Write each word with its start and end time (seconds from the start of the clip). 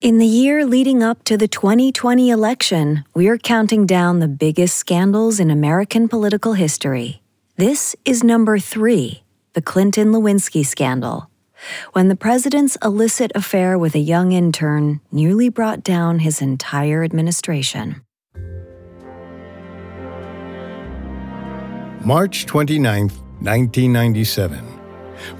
In 0.00 0.18
the 0.18 0.26
year 0.26 0.64
leading 0.64 1.02
up 1.02 1.24
to 1.24 1.36
the 1.36 1.48
2020 1.48 2.30
election, 2.30 3.04
we're 3.14 3.36
counting 3.36 3.84
down 3.84 4.20
the 4.20 4.28
biggest 4.28 4.76
scandals 4.76 5.40
in 5.40 5.50
American 5.50 6.06
political 6.08 6.52
history. 6.52 7.20
This 7.56 7.96
is 8.04 8.22
number 8.22 8.60
three 8.60 9.24
the 9.54 9.60
Clinton 9.60 10.12
Lewinsky 10.12 10.64
scandal, 10.64 11.28
when 11.94 12.06
the 12.06 12.14
president's 12.14 12.76
illicit 12.80 13.32
affair 13.34 13.76
with 13.76 13.96
a 13.96 13.98
young 13.98 14.30
intern 14.30 15.00
nearly 15.10 15.48
brought 15.48 15.82
down 15.82 16.20
his 16.20 16.40
entire 16.40 17.02
administration. 17.02 18.00
March 22.04 22.46
29, 22.46 23.08
1997. 23.08 24.64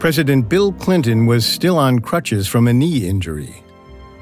President 0.01 0.49
Bill 0.49 0.73
Clinton 0.73 1.27
was 1.27 1.47
still 1.47 1.79
on 1.79 2.01
crutches 2.01 2.49
from 2.49 2.67
a 2.67 2.73
knee 2.73 3.07
injury. 3.07 3.63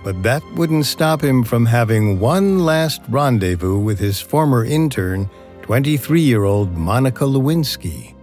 But 0.07 0.23
that 0.23 0.45
wouldn't 0.55 0.87
stop 0.87 1.21
him 1.21 1.43
from 1.43 1.67
having 1.67 2.21
one 2.21 2.61
last 2.61 3.03
rendezvous 3.09 3.77
with 3.77 3.99
his 3.99 4.21
former 4.21 4.65
intern, 4.65 5.29
23 5.63 6.21
year 6.21 6.45
old 6.45 6.77
Monica 6.77 7.25
Lewinsky. 7.25 8.15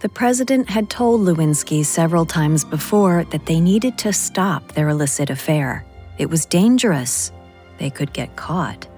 The 0.00 0.08
president 0.08 0.70
had 0.70 0.88
told 0.88 1.20
Lewinsky 1.20 1.84
several 1.84 2.24
times 2.24 2.64
before 2.64 3.24
that 3.24 3.44
they 3.44 3.60
needed 3.60 3.98
to 3.98 4.14
stop 4.14 4.72
their 4.72 4.88
illicit 4.88 5.28
affair. 5.28 5.84
It 6.16 6.30
was 6.30 6.46
dangerous. 6.46 7.32
They 7.76 7.90
could 7.90 8.14
get 8.14 8.34
caught. 8.36 8.88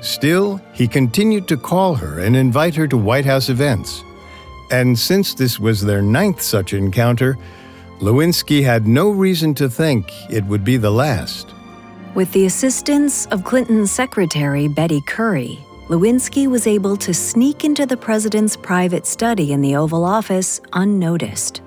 Still, 0.00 0.60
he 0.72 0.86
continued 0.86 1.48
to 1.48 1.56
call 1.56 1.96
her 1.96 2.20
and 2.20 2.36
invite 2.36 2.76
her 2.76 2.86
to 2.86 2.96
White 2.96 3.26
House 3.26 3.48
events. 3.48 4.04
And 4.70 4.96
since 4.96 5.34
this 5.34 5.58
was 5.58 5.80
their 5.80 6.00
ninth 6.00 6.40
such 6.40 6.74
encounter, 6.74 7.36
Lewinsky 8.00 8.62
had 8.62 8.86
no 8.86 9.10
reason 9.10 9.54
to 9.54 9.68
think 9.68 10.12
it 10.30 10.44
would 10.44 10.62
be 10.62 10.76
the 10.76 10.90
last. 10.90 11.52
With 12.14 12.30
the 12.32 12.46
assistance 12.46 13.26
of 13.26 13.42
Clinton's 13.42 13.90
secretary, 13.90 14.68
Betty 14.68 15.00
Currie, 15.00 15.58
Lewinsky 15.88 16.46
was 16.46 16.68
able 16.68 16.96
to 16.96 17.12
sneak 17.12 17.64
into 17.64 17.86
the 17.86 17.96
president's 17.96 18.56
private 18.56 19.04
study 19.04 19.52
in 19.52 19.62
the 19.62 19.74
Oval 19.74 20.04
Office 20.04 20.60
unnoticed. 20.74 21.60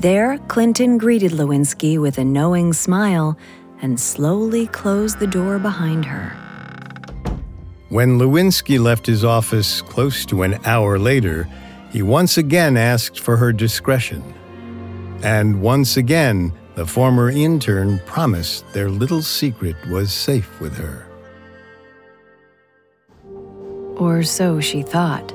There, 0.00 0.38
Clinton 0.48 0.98
greeted 0.98 1.30
Lewinsky 1.30 1.96
with 2.00 2.18
a 2.18 2.24
knowing 2.24 2.72
smile 2.72 3.38
and 3.82 4.00
slowly 4.00 4.66
closed 4.66 5.20
the 5.20 5.28
door 5.28 5.60
behind 5.60 6.04
her. 6.06 6.30
When 7.88 8.18
Lewinsky 8.18 8.82
left 8.82 9.06
his 9.06 9.24
office 9.24 9.80
close 9.82 10.26
to 10.26 10.42
an 10.42 10.58
hour 10.64 10.98
later, 10.98 11.46
he 11.90 12.02
once 12.02 12.36
again 12.36 12.76
asked 12.76 13.20
for 13.20 13.36
her 13.36 13.52
discretion. 13.52 14.24
And 15.22 15.62
once 15.62 15.96
again, 15.96 16.52
the 16.74 16.86
former 16.86 17.30
intern 17.30 18.00
promised 18.06 18.64
their 18.72 18.88
little 18.88 19.22
secret 19.22 19.76
was 19.88 20.12
safe 20.12 20.60
with 20.60 20.76
her. 20.76 21.06
Or 23.96 24.22
so 24.22 24.60
she 24.60 24.82
thought. 24.82 25.32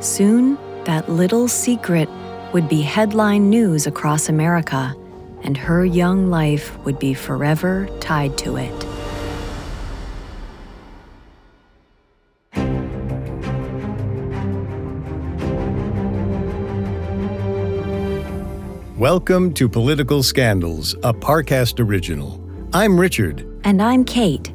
Soon, 0.00 0.56
that 0.84 1.08
little 1.08 1.48
secret 1.48 2.08
would 2.52 2.68
be 2.68 2.82
headline 2.82 3.50
news 3.50 3.86
across 3.86 4.28
America, 4.28 4.94
and 5.42 5.56
her 5.56 5.84
young 5.84 6.30
life 6.30 6.78
would 6.84 6.98
be 6.98 7.14
forever 7.14 7.88
tied 8.00 8.38
to 8.38 8.56
it. 8.56 8.93
Welcome 19.04 19.52
to 19.52 19.68
Political 19.68 20.22
Scandals, 20.22 20.94
a 21.02 21.12
Parcast 21.12 21.78
original. 21.78 22.40
I'm 22.72 22.98
Richard. 22.98 23.46
And 23.62 23.82
I'm 23.82 24.02
Kate. 24.02 24.50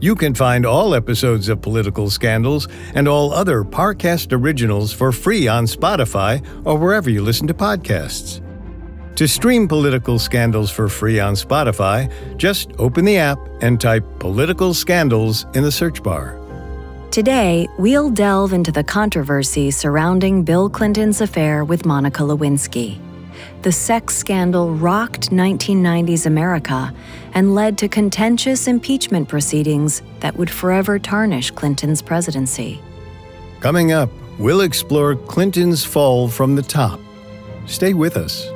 You 0.00 0.14
can 0.14 0.34
find 0.34 0.64
all 0.64 0.94
episodes 0.94 1.50
of 1.50 1.60
Political 1.60 2.08
Scandals 2.08 2.66
and 2.94 3.06
all 3.06 3.30
other 3.30 3.64
Parcast 3.64 4.32
originals 4.32 4.94
for 4.94 5.12
free 5.12 5.48
on 5.48 5.66
Spotify 5.66 6.42
or 6.64 6.78
wherever 6.78 7.10
you 7.10 7.20
listen 7.20 7.46
to 7.46 7.52
podcasts. 7.52 8.40
To 9.16 9.28
stream 9.28 9.68
Political 9.68 10.18
Scandals 10.18 10.70
for 10.70 10.88
free 10.88 11.20
on 11.20 11.34
Spotify, 11.34 12.10
just 12.38 12.70
open 12.78 13.04
the 13.04 13.18
app 13.18 13.38
and 13.60 13.78
type 13.78 14.06
Political 14.18 14.72
Scandals 14.72 15.44
in 15.52 15.62
the 15.62 15.70
search 15.70 16.02
bar. 16.02 16.40
Today, 17.10 17.68
we'll 17.78 18.08
delve 18.08 18.54
into 18.54 18.72
the 18.72 18.82
controversy 18.82 19.70
surrounding 19.70 20.42
Bill 20.42 20.70
Clinton's 20.70 21.20
affair 21.20 21.66
with 21.66 21.84
Monica 21.84 22.22
Lewinsky 22.22 22.98
the 23.62 23.72
sex 23.72 24.16
scandal 24.16 24.74
rocked 24.74 25.30
1990s 25.30 26.26
America 26.26 26.94
and 27.34 27.54
led 27.54 27.78
to 27.78 27.88
contentious 27.88 28.66
impeachment 28.66 29.28
proceedings 29.28 30.02
that 30.20 30.36
would 30.36 30.50
forever 30.50 30.98
tarnish 30.98 31.50
Clinton's 31.50 32.02
presidency. 32.02 32.80
Coming 33.60 33.92
up, 33.92 34.10
we'll 34.38 34.60
explore 34.62 35.16
Clinton's 35.16 35.84
fall 35.84 36.28
from 36.28 36.54
the 36.54 36.62
top. 36.62 37.00
Stay 37.66 37.94
with 37.94 38.16
us. 38.16 38.50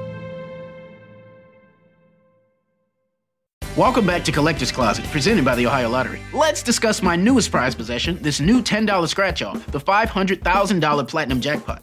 Welcome 3.75 4.07
back 4.07 4.23
to 4.25 4.33
Collector's 4.33 4.71
Closet, 4.71 5.07
presented 5.07 5.47
by 5.47 5.55
the 5.55 5.67
Ohio 5.67 5.89
Lottery. 5.89 6.21
Let's 6.35 6.63
discuss 6.63 7.03
my 7.03 7.17
newest 7.17 7.51
prize 7.51 7.75
possession, 7.75 8.19
this 8.21 8.39
new 8.39 8.61
$10 8.61 9.09
scratch 9.09 9.41
off, 9.41 9.67
the 9.69 9.81
$500,000 9.81 11.09
Platinum 11.09 11.41
Jackpot. 11.41 11.83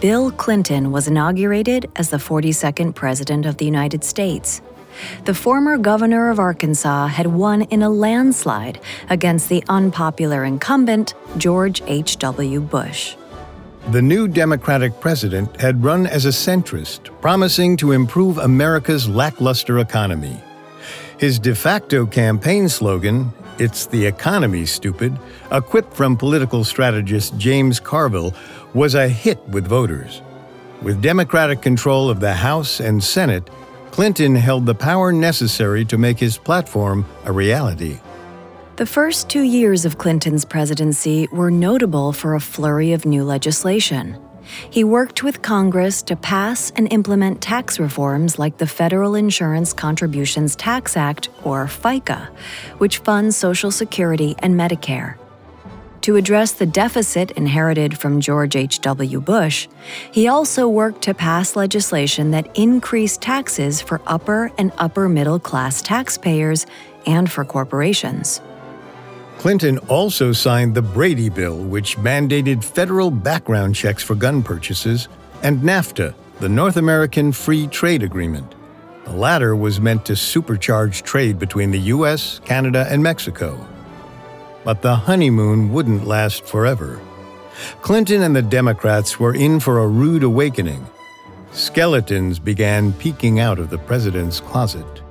Bill 0.00 0.30
Clinton 0.30 0.92
was 0.92 1.08
inaugurated 1.08 1.90
as 1.96 2.08
the 2.08 2.16
42nd 2.16 2.94
President 2.94 3.44
of 3.44 3.58
the 3.58 3.66
United 3.66 4.02
States. 4.02 4.62
The 5.26 5.34
former 5.34 5.76
governor 5.76 6.30
of 6.30 6.38
Arkansas 6.38 7.08
had 7.08 7.26
won 7.26 7.62
in 7.62 7.82
a 7.82 7.90
landslide 7.90 8.80
against 9.10 9.50
the 9.50 9.62
unpopular 9.68 10.42
incumbent, 10.44 11.12
George 11.36 11.82
H.W. 11.86 12.60
Bush. 12.62 13.14
The 13.90 14.00
new 14.00 14.26
Democratic 14.26 14.98
president 15.00 15.60
had 15.60 15.84
run 15.84 16.06
as 16.06 16.24
a 16.24 16.30
centrist, 16.30 17.10
promising 17.20 17.76
to 17.78 17.92
improve 17.92 18.38
America's 18.38 19.06
lackluster 19.06 19.80
economy. 19.80 20.40
His 21.18 21.38
de 21.38 21.54
facto 21.54 22.06
campaign 22.06 22.70
slogan, 22.70 23.32
It's 23.58 23.84
the 23.84 24.06
economy, 24.06 24.64
stupid, 24.64 25.18
a 25.50 25.60
quip 25.60 25.92
from 25.92 26.16
political 26.16 26.64
strategist 26.64 27.36
James 27.36 27.78
Carville, 27.78 28.34
was 28.74 28.94
a 28.94 29.08
hit 29.08 29.38
with 29.48 29.66
voters. 29.66 30.22
With 30.82 31.02
Democratic 31.02 31.60
control 31.60 32.08
of 32.08 32.20
the 32.20 32.34
House 32.34 32.80
and 32.80 33.02
Senate, 33.02 33.50
Clinton 33.90 34.34
held 34.34 34.66
the 34.66 34.74
power 34.74 35.12
necessary 35.12 35.84
to 35.86 35.98
make 35.98 36.18
his 36.18 36.38
platform 36.38 37.04
a 37.24 37.32
reality. 37.32 37.98
The 38.76 38.86
first 38.86 39.28
two 39.28 39.42
years 39.42 39.84
of 39.84 39.98
Clinton's 39.98 40.44
presidency 40.44 41.28
were 41.32 41.50
notable 41.50 42.12
for 42.12 42.34
a 42.34 42.40
flurry 42.40 42.92
of 42.92 43.04
new 43.04 43.24
legislation. 43.24 44.16
He 44.70 44.84
worked 44.84 45.22
with 45.22 45.42
Congress 45.42 46.02
to 46.04 46.16
pass 46.16 46.70
and 46.76 46.90
implement 46.92 47.42
tax 47.42 47.78
reforms 47.78 48.38
like 48.38 48.56
the 48.56 48.66
Federal 48.66 49.14
Insurance 49.14 49.72
Contributions 49.72 50.56
Tax 50.56 50.96
Act, 50.96 51.28
or 51.44 51.66
FICA, 51.66 52.28
which 52.78 52.98
funds 52.98 53.36
Social 53.36 53.70
Security 53.70 54.34
and 54.38 54.54
Medicare. 54.54 55.19
To 56.02 56.16
address 56.16 56.52
the 56.52 56.64
deficit 56.64 57.32
inherited 57.32 57.98
from 57.98 58.20
George 58.20 58.56
H.W. 58.56 59.20
Bush, 59.20 59.68
he 60.10 60.28
also 60.28 60.66
worked 60.66 61.02
to 61.02 61.12
pass 61.12 61.56
legislation 61.56 62.30
that 62.30 62.48
increased 62.58 63.20
taxes 63.20 63.82
for 63.82 64.00
upper 64.06 64.50
and 64.56 64.72
upper 64.78 65.10
middle 65.10 65.38
class 65.38 65.82
taxpayers 65.82 66.66
and 67.04 67.30
for 67.30 67.44
corporations. 67.44 68.40
Clinton 69.36 69.78
also 69.88 70.32
signed 70.32 70.74
the 70.74 70.82
Brady 70.82 71.28
Bill, 71.28 71.58
which 71.58 71.98
mandated 71.98 72.64
federal 72.64 73.10
background 73.10 73.74
checks 73.74 74.02
for 74.02 74.14
gun 74.14 74.42
purchases, 74.42 75.08
and 75.42 75.60
NAFTA, 75.60 76.14
the 76.40 76.48
North 76.48 76.76
American 76.78 77.30
Free 77.32 77.66
Trade 77.66 78.02
Agreement. 78.02 78.54
The 79.04 79.12
latter 79.12 79.56
was 79.56 79.80
meant 79.80 80.06
to 80.06 80.12
supercharge 80.12 81.02
trade 81.02 81.38
between 81.38 81.70
the 81.70 81.80
U.S., 81.80 82.40
Canada, 82.44 82.86
and 82.90 83.02
Mexico. 83.02 83.66
But 84.64 84.82
the 84.82 84.94
honeymoon 84.94 85.72
wouldn't 85.72 86.06
last 86.06 86.44
forever. 86.44 87.00
Clinton 87.82 88.22
and 88.22 88.34
the 88.34 88.42
Democrats 88.42 89.18
were 89.18 89.34
in 89.34 89.60
for 89.60 89.78
a 89.78 89.88
rude 89.88 90.22
awakening. 90.22 90.86
Skeletons 91.52 92.38
began 92.38 92.92
peeking 92.92 93.40
out 93.40 93.58
of 93.58 93.70
the 93.70 93.78
president's 93.78 94.40
closet. 94.40 95.02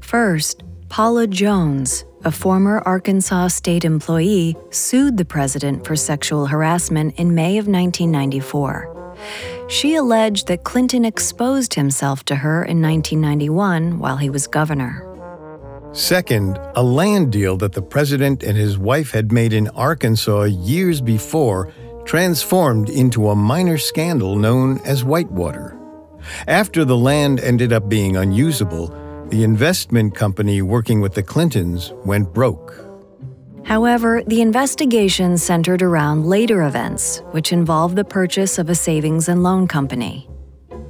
First, 0.00 0.62
Paula 0.88 1.26
Jones, 1.26 2.04
a 2.24 2.30
former 2.30 2.80
Arkansas 2.80 3.48
state 3.48 3.84
employee, 3.84 4.56
sued 4.70 5.16
the 5.16 5.24
president 5.24 5.86
for 5.86 5.96
sexual 5.96 6.46
harassment 6.46 7.18
in 7.18 7.34
May 7.34 7.58
of 7.58 7.66
1994. 7.66 9.14
She 9.68 9.94
alleged 9.94 10.46
that 10.48 10.64
Clinton 10.64 11.04
exposed 11.04 11.74
himself 11.74 12.24
to 12.26 12.36
her 12.36 12.64
in 12.64 12.80
1991 12.80 13.98
while 13.98 14.16
he 14.16 14.30
was 14.30 14.46
governor. 14.46 15.15
Second, 15.96 16.58
a 16.74 16.82
land 16.82 17.32
deal 17.32 17.56
that 17.56 17.72
the 17.72 17.80
president 17.80 18.42
and 18.42 18.54
his 18.54 18.76
wife 18.76 19.12
had 19.12 19.32
made 19.32 19.54
in 19.54 19.68
Arkansas 19.68 20.42
years 20.42 21.00
before 21.00 21.72
transformed 22.04 22.90
into 22.90 23.30
a 23.30 23.34
minor 23.34 23.78
scandal 23.78 24.36
known 24.36 24.78
as 24.84 25.04
Whitewater. 25.04 25.74
After 26.46 26.84
the 26.84 26.98
land 26.98 27.40
ended 27.40 27.72
up 27.72 27.88
being 27.88 28.14
unusable, 28.18 28.88
the 29.30 29.42
investment 29.42 30.14
company 30.14 30.60
working 30.60 31.00
with 31.00 31.14
the 31.14 31.22
Clintons 31.22 31.94
went 32.04 32.30
broke. 32.34 32.78
However, 33.64 34.22
the 34.26 34.42
investigation 34.42 35.38
centered 35.38 35.80
around 35.80 36.26
later 36.26 36.64
events, 36.64 37.22
which 37.30 37.54
involved 37.54 37.96
the 37.96 38.04
purchase 38.04 38.58
of 38.58 38.68
a 38.68 38.74
savings 38.74 39.30
and 39.30 39.42
loan 39.42 39.66
company. 39.66 40.28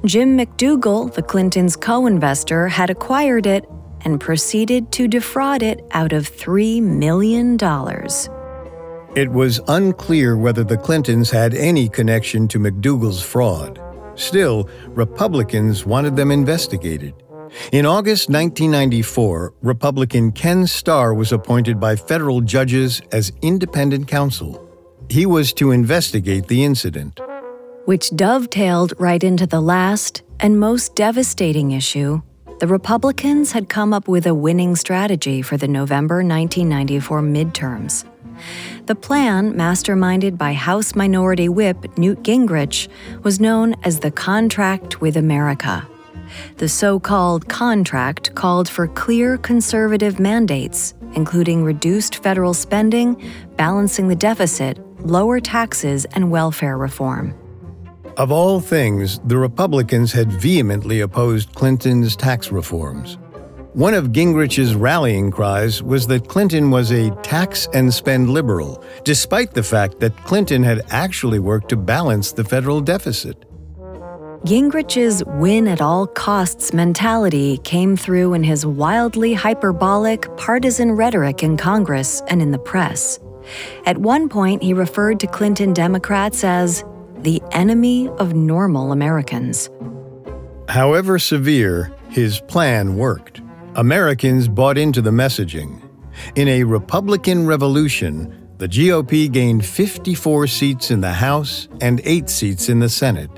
Jim 0.05 0.37
McDougal, 0.37 1.13
the 1.13 1.23
Clintons' 1.23 1.77
co 1.77 2.07
investor, 2.07 2.67
had 2.67 2.89
acquired 2.89 3.45
it 3.45 3.63
and 4.01 4.19
proceeded 4.19 4.91
to 4.93 5.07
defraud 5.07 5.63
it 5.63 5.85
out 5.91 6.13
of 6.13 6.29
$3 6.29 6.81
million. 6.81 7.57
It 9.15 9.31
was 9.31 9.59
unclear 9.67 10.37
whether 10.37 10.63
the 10.63 10.77
Clintons 10.77 11.31
had 11.31 11.53
any 11.53 11.89
connection 11.89 12.47
to 12.49 12.59
McDougal's 12.59 13.21
fraud. 13.21 13.81
Still, 14.15 14.69
Republicans 14.89 15.85
wanted 15.85 16.15
them 16.15 16.31
investigated. 16.31 17.13
In 17.71 17.85
August 17.85 18.29
1994, 18.29 19.53
Republican 19.61 20.31
Ken 20.31 20.67
Starr 20.67 21.13
was 21.13 21.31
appointed 21.31 21.79
by 21.79 21.95
federal 21.95 22.41
judges 22.41 23.01
as 23.11 23.31
independent 23.41 24.07
counsel. 24.07 24.63
He 25.09 25.25
was 25.25 25.53
to 25.53 25.71
investigate 25.71 26.47
the 26.47 26.63
incident. 26.63 27.19
Which 27.85 28.09
dovetailed 28.09 28.93
right 28.99 29.23
into 29.23 29.47
the 29.47 29.61
last 29.61 30.23
and 30.39 30.59
most 30.59 30.95
devastating 30.95 31.71
issue. 31.71 32.21
The 32.59 32.65
Republicans 32.67 33.51
had 33.51 33.69
come 33.69 33.93
up 33.93 34.07
with 34.07 34.25
a 34.25 34.33
winning 34.33 34.75
strategy 34.75 35.43
for 35.43 35.57
the 35.57 35.67
November 35.67 36.23
1994 36.23 37.21
midterms. 37.21 38.03
The 38.87 38.95
plan, 38.95 39.53
masterminded 39.53 40.39
by 40.39 40.53
House 40.53 40.95
Minority 40.95 41.49
Whip 41.49 41.99
Newt 41.99 42.23
Gingrich, 42.23 42.87
was 43.21 43.39
known 43.39 43.75
as 43.83 43.99
the 43.99 44.09
Contract 44.09 44.99
with 45.01 45.17
America. 45.17 45.87
The 46.57 46.67
so 46.67 46.99
called 46.99 47.47
contract 47.47 48.33
called 48.33 48.67
for 48.67 48.87
clear 48.87 49.37
conservative 49.37 50.19
mandates, 50.19 50.95
including 51.13 51.63
reduced 51.63 52.23
federal 52.23 52.55
spending, 52.55 53.21
balancing 53.55 54.07
the 54.07 54.15
deficit, 54.15 54.79
lower 55.05 55.39
taxes, 55.39 56.05
and 56.05 56.31
welfare 56.31 56.75
reform. 56.75 57.35
Of 58.17 58.31
all 58.31 58.59
things, 58.59 59.19
the 59.25 59.37
Republicans 59.37 60.11
had 60.11 60.31
vehemently 60.31 61.01
opposed 61.01 61.53
Clinton's 61.53 62.15
tax 62.15 62.51
reforms. 62.51 63.19
One 63.73 63.93
of 63.93 64.11
Gingrich's 64.11 64.73
rallying 64.73 65.29
cries 65.29 65.83
was 65.83 66.07
that 66.07 66.27
Clinton 66.27 66.71
was 66.71 66.91
a 66.91 67.11
tax 67.21 67.67
and 67.75 67.93
spend 67.93 68.31
liberal, 68.31 68.83
despite 69.03 69.53
the 69.53 69.61
fact 69.61 69.99
that 69.99 70.17
Clinton 70.25 70.63
had 70.63 70.81
actually 70.89 71.37
worked 71.37 71.69
to 71.69 71.75
balance 71.75 72.31
the 72.31 72.43
federal 72.43 72.81
deficit. 72.81 73.45
Gingrich's 74.45 75.23
win 75.23 75.67
at 75.67 75.79
all 75.79 76.07
costs 76.07 76.73
mentality 76.73 77.59
came 77.59 77.95
through 77.95 78.33
in 78.33 78.43
his 78.43 78.65
wildly 78.65 79.35
hyperbolic, 79.35 80.25
partisan 80.37 80.91
rhetoric 80.91 81.43
in 81.43 81.55
Congress 81.55 82.23
and 82.29 82.41
in 82.41 82.49
the 82.49 82.57
press. 82.57 83.19
At 83.85 83.99
one 83.99 84.27
point, 84.27 84.63
he 84.63 84.73
referred 84.73 85.19
to 85.19 85.27
Clinton 85.27 85.71
Democrats 85.71 86.43
as 86.43 86.83
the 87.21 87.41
enemy 87.51 88.09
of 88.19 88.33
normal 88.33 88.91
Americans. 88.91 89.69
However 90.69 91.17
severe, 91.19 91.93
his 92.09 92.39
plan 92.41 92.97
worked. 92.97 93.41
Americans 93.75 94.47
bought 94.47 94.77
into 94.77 95.01
the 95.01 95.11
messaging. 95.11 95.81
In 96.35 96.47
a 96.47 96.63
Republican 96.63 97.45
revolution, 97.45 98.47
the 98.57 98.67
GOP 98.67 99.31
gained 99.31 99.65
54 99.65 100.47
seats 100.47 100.91
in 100.91 101.01
the 101.01 101.13
House 101.13 101.67
and 101.79 102.01
8 102.03 102.29
seats 102.29 102.69
in 102.69 102.79
the 102.79 102.89
Senate. 102.89 103.29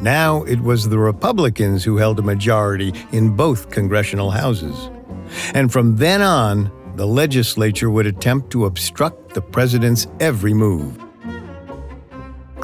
Now 0.00 0.42
it 0.44 0.60
was 0.60 0.88
the 0.88 0.98
Republicans 0.98 1.82
who 1.82 1.96
held 1.96 2.18
a 2.18 2.22
majority 2.22 2.92
in 3.12 3.34
both 3.34 3.70
congressional 3.70 4.30
houses. 4.30 4.90
And 5.54 5.72
from 5.72 5.96
then 5.96 6.20
on, 6.20 6.70
the 6.96 7.06
legislature 7.06 7.90
would 7.90 8.06
attempt 8.06 8.50
to 8.50 8.66
obstruct 8.66 9.34
the 9.34 9.42
president's 9.42 10.06
every 10.20 10.54
move. 10.54 11.03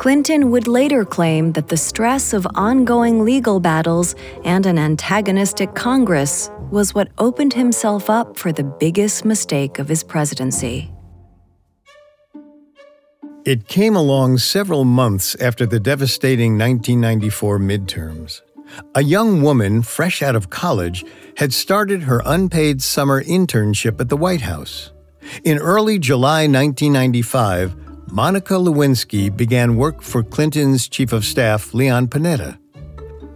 Clinton 0.01 0.51
would 0.51 0.67
later 0.67 1.05
claim 1.05 1.53
that 1.53 1.69
the 1.69 1.77
stress 1.77 2.33
of 2.33 2.47
ongoing 2.55 3.23
legal 3.23 3.61
battles 3.61 4.15
and 4.47 4.65
an 4.65 4.79
antagonistic 4.79 5.75
Congress 5.75 6.51
was 6.71 6.95
what 6.95 7.11
opened 7.19 7.53
himself 7.53 8.09
up 8.09 8.39
for 8.39 8.51
the 8.51 8.65
biggest 8.65 9.27
mistake 9.27 9.79
of 9.79 9.89
his 9.89 10.03
presidency. 10.03 10.91
It 13.45 13.69
came 13.69 13.95
along 13.95 14.39
several 14.39 14.87
months 14.87 15.35
after 15.35 15.67
the 15.67 15.79
devastating 15.79 16.57
1994 16.57 17.59
midterms. 17.59 18.41
A 18.95 19.03
young 19.03 19.43
woman, 19.43 19.83
fresh 19.83 20.23
out 20.23 20.35
of 20.35 20.49
college, 20.49 21.05
had 21.37 21.53
started 21.53 22.05
her 22.05 22.23
unpaid 22.25 22.81
summer 22.81 23.23
internship 23.23 24.01
at 24.01 24.09
the 24.09 24.17
White 24.17 24.41
House. 24.41 24.93
In 25.45 25.59
early 25.59 25.99
July 25.99 26.47
1995, 26.47 27.90
Monica 28.13 28.55
Lewinsky 28.55 29.35
began 29.35 29.77
work 29.77 30.03
for 30.03 30.25
Clinton's 30.25 30.89
chief 30.89 31.13
of 31.13 31.25
staff, 31.25 31.73
Leon 31.73 32.09
Panetta. 32.09 32.59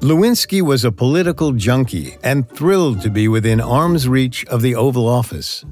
Lewinsky 0.01 0.61
was 0.61 0.85
a 0.85 0.91
political 0.91 1.53
junkie 1.53 2.17
and 2.25 2.49
thrilled 2.51 3.01
to 3.01 3.09
be 3.09 3.29
within 3.29 3.61
arm's 3.61 4.09
reach 4.09 4.45
of 4.47 4.63
the 4.63 4.75
Oval 4.75 5.09
Office. 5.09 5.65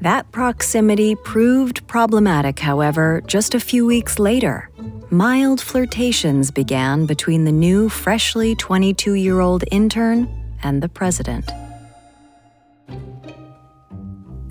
That 0.00 0.32
proximity 0.32 1.14
proved 1.14 1.86
problematic, 1.86 2.58
however, 2.58 3.22
just 3.26 3.54
a 3.54 3.60
few 3.60 3.86
weeks 3.86 4.18
later. 4.18 4.68
Mild 5.10 5.60
flirtations 5.60 6.50
began 6.50 7.06
between 7.06 7.44
the 7.44 7.52
new, 7.52 7.88
freshly 7.88 8.56
22 8.56 9.14
year 9.14 9.38
old 9.38 9.62
intern 9.70 10.28
and 10.64 10.82
the 10.82 10.88
president. 10.88 11.52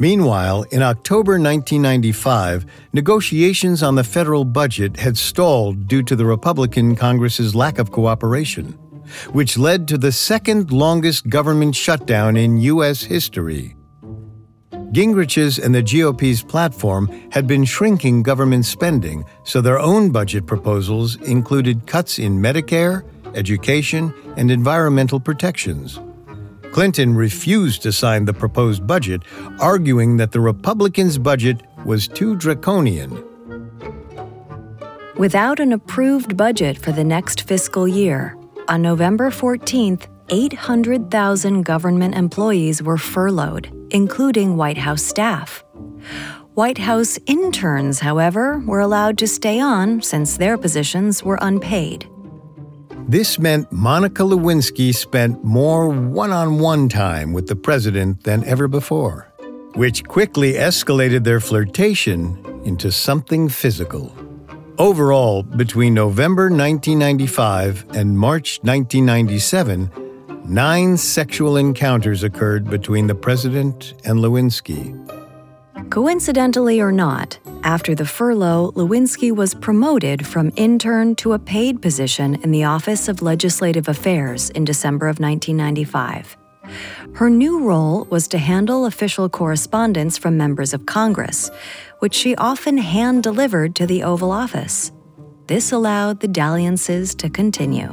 Meanwhile, 0.02 0.64
in 0.72 0.82
October 0.82 1.34
1995, 1.34 2.66
negotiations 2.94 3.84
on 3.84 3.96
the 3.96 4.04
federal 4.06 4.46
budget 4.46 4.96
had 4.96 5.18
stalled 5.18 5.90
due 5.90 6.04
to 6.04 6.16
the 6.16 6.26
Republican 6.26 6.96
Congress's 6.96 7.54
lack 7.54 7.80
of 7.80 7.92
cooperation, 7.92 8.72
which 9.34 9.58
led 9.58 9.90
to 9.90 9.98
the 9.98 10.14
second 10.14 10.72
longest 10.72 11.28
government 11.28 11.76
shutdown 11.76 12.38
in 12.38 12.60
U.S. 12.60 13.04
history. 13.04 13.76
Gingrich's 14.94 15.60
and 15.60 15.76
the 15.76 15.84
GOP's 15.84 16.44
platform 16.44 17.10
had 17.32 17.46
been 17.46 17.66
shrinking 17.66 18.24
government 18.24 18.66
spending, 18.66 19.26
so 19.44 19.60
their 19.60 19.80
own 19.80 20.12
budget 20.12 20.48
proposals 20.48 21.18
included 21.24 21.86
cuts 21.88 22.20
in 22.20 22.40
Medicare, 22.40 23.04
education, 23.36 24.14
and 24.38 24.50
environmental 24.50 25.20
protections. 25.20 26.00
Clinton 26.72 27.16
refused 27.16 27.82
to 27.84 27.92
sign 27.92 28.26
the 28.26 28.34
proposed 28.34 28.86
budget, 28.86 29.24
arguing 29.60 30.18
that 30.18 30.32
the 30.32 30.40
Republicans' 30.40 31.18
budget 31.18 31.62
was 31.86 32.08
too 32.08 32.36
draconian. 32.36 33.24
Without 35.18 35.60
an 35.60 35.74
approved 35.74 36.38
budget 36.38 36.78
for 36.78 36.92
the 36.92 37.04
next 37.04 37.42
fiscal 37.42 37.88
year, 37.88 38.38
on 38.68 38.82
November 38.82 39.30
14th, 39.32 40.08
800,000 40.30 41.64
government 41.64 42.16
employees 42.16 42.84
were 42.84 42.98
furloughed, 42.98 43.74
including 43.90 44.56
White 44.56 44.78
House 44.78 45.04
staff. 45.04 45.64
White 46.54 46.78
House 46.78 47.18
interns, 47.26 48.00
however, 48.00 48.60
were 48.60 48.80
allowed 48.80 49.18
to 49.18 49.28
stay 49.28 49.60
on 49.60 50.02
since 50.02 50.38
their 50.38 50.58
positions 50.58 51.24
were 51.24 51.40
unpaid. 51.42 52.08
This 53.10 53.40
meant 53.40 53.72
Monica 53.72 54.22
Lewinsky 54.22 54.94
spent 54.94 55.44
more 55.44 55.90
one 55.90 56.30
on 56.30 56.60
one 56.60 56.88
time 56.88 57.34
with 57.34 57.48
the 57.48 57.56
president 57.56 58.24
than 58.24 58.44
ever 58.44 58.68
before. 58.68 59.26
which 59.74 60.04
quickly 60.04 60.54
escalated 60.54 61.24
their 61.24 61.40
flirtation 61.40 62.38
into 62.66 62.92
something 62.92 63.50
physical. 63.50 64.16
Overall, 64.78 65.42
between 65.42 65.96
November 65.96 66.50
1995 66.50 67.86
and 67.96 68.18
March 68.18 68.60
1997, 68.62 69.90
nine 70.46 70.98
sexual 70.98 71.58
encounters 71.58 72.24
occurred 72.24 72.70
between 72.70 73.08
the 73.08 73.16
president 73.16 73.96
and 74.06 74.20
Lewinsky. 74.20 74.94
Coincidentally 75.88 76.80
or 76.82 76.92
not, 76.92 77.40
after 77.64 77.96
the 77.96 78.06
furlough, 78.06 78.72
Lewinsky 78.74 79.32
was 79.36 79.56
promoted 79.56 80.26
from 80.26 80.52
intern 80.56 81.16
to 81.16 81.34
a 81.34 81.40
paid 81.40 81.82
position 81.82 82.36
in 82.44 82.52
the 82.52 82.64
Office 82.64 83.08
of 83.08 83.22
Legislative 83.22 83.88
Affairs 83.88 84.50
in 84.52 84.66
December 84.66 85.08
of 85.08 85.20
1995. 85.20 86.38
Her 87.16 87.30
new 87.30 87.64
role 87.64 88.06
was 88.12 88.28
to 88.28 88.38
handle 88.38 88.86
official 88.86 89.30
correspondence 89.30 90.18
from 90.18 90.38
members 90.38 90.74
of 90.74 90.86
Congress, 90.86 91.50
which 92.00 92.14
she 92.14 92.36
often 92.36 92.78
hand 92.78 93.24
delivered 93.24 93.76
to 93.76 93.88
the 93.88 94.04
Oval 94.04 94.32
Office. 94.32 94.92
This 95.48 95.72
allowed 95.72 96.20
the 96.20 96.28
dalliances 96.28 97.16
to 97.16 97.30
continue. 97.30 97.92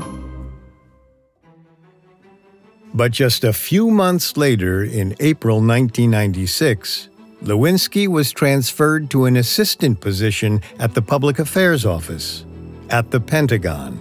But 2.92 3.12
just 3.12 3.44
a 3.44 3.52
few 3.52 3.90
months 3.90 4.36
later, 4.36 4.84
in 4.84 5.14
April 5.20 5.56
1996, 5.56 7.08
Lewinsky 7.46 8.08
was 8.08 8.32
transferred 8.32 9.08
to 9.08 9.26
an 9.26 9.36
assistant 9.36 10.00
position 10.00 10.60
at 10.80 10.94
the 10.94 11.00
Public 11.00 11.38
Affairs 11.38 11.86
Office 11.86 12.44
at 12.90 13.12
the 13.12 13.20
Pentagon. 13.20 13.92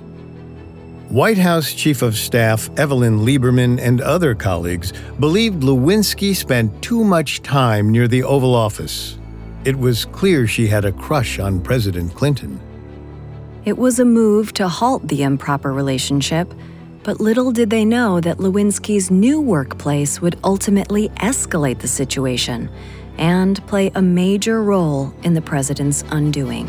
White 1.09 1.37
House 1.37 1.71
Chief 1.71 2.01
of 2.01 2.17
Staff 2.17 2.71
Evelyn 2.79 3.19
Lieberman 3.19 3.79
and 3.79 4.01
other 4.01 4.33
colleagues 4.33 4.93
believed 5.19 5.61
Lewinsky 5.61 6.35
spent 6.35 6.81
too 6.81 7.03
much 7.03 7.43
time 7.43 7.91
near 7.91 8.07
the 8.07 8.23
Oval 8.23 8.55
Office. 8.55 9.19
It 9.63 9.77
was 9.77 10.05
clear 10.05 10.47
she 10.47 10.65
had 10.65 10.83
a 10.83 10.91
crush 10.91 11.37
on 11.37 11.61
President 11.61 12.15
Clinton. 12.15 12.59
It 13.63 13.77
was 13.77 13.99
a 13.99 14.05
move 14.05 14.53
to 14.53 14.67
halt 14.67 15.07
the 15.07 15.21
improper 15.21 15.71
relationship, 15.71 16.51
but 17.03 17.21
little 17.21 17.51
did 17.51 17.69
they 17.69 17.85
know 17.85 18.19
that 18.21 18.39
Lewinsky's 18.39 19.11
new 19.11 19.39
workplace 19.39 20.19
would 20.19 20.39
ultimately 20.43 21.09
escalate 21.09 21.77
the 21.77 21.87
situation 21.87 22.71
and 23.17 23.65
play 23.67 23.91
a 23.95 24.01
major 24.01 24.63
role 24.63 25.13
in 25.23 25.33
the 25.33 25.41
president's 25.41 26.03
undoing. 26.11 26.67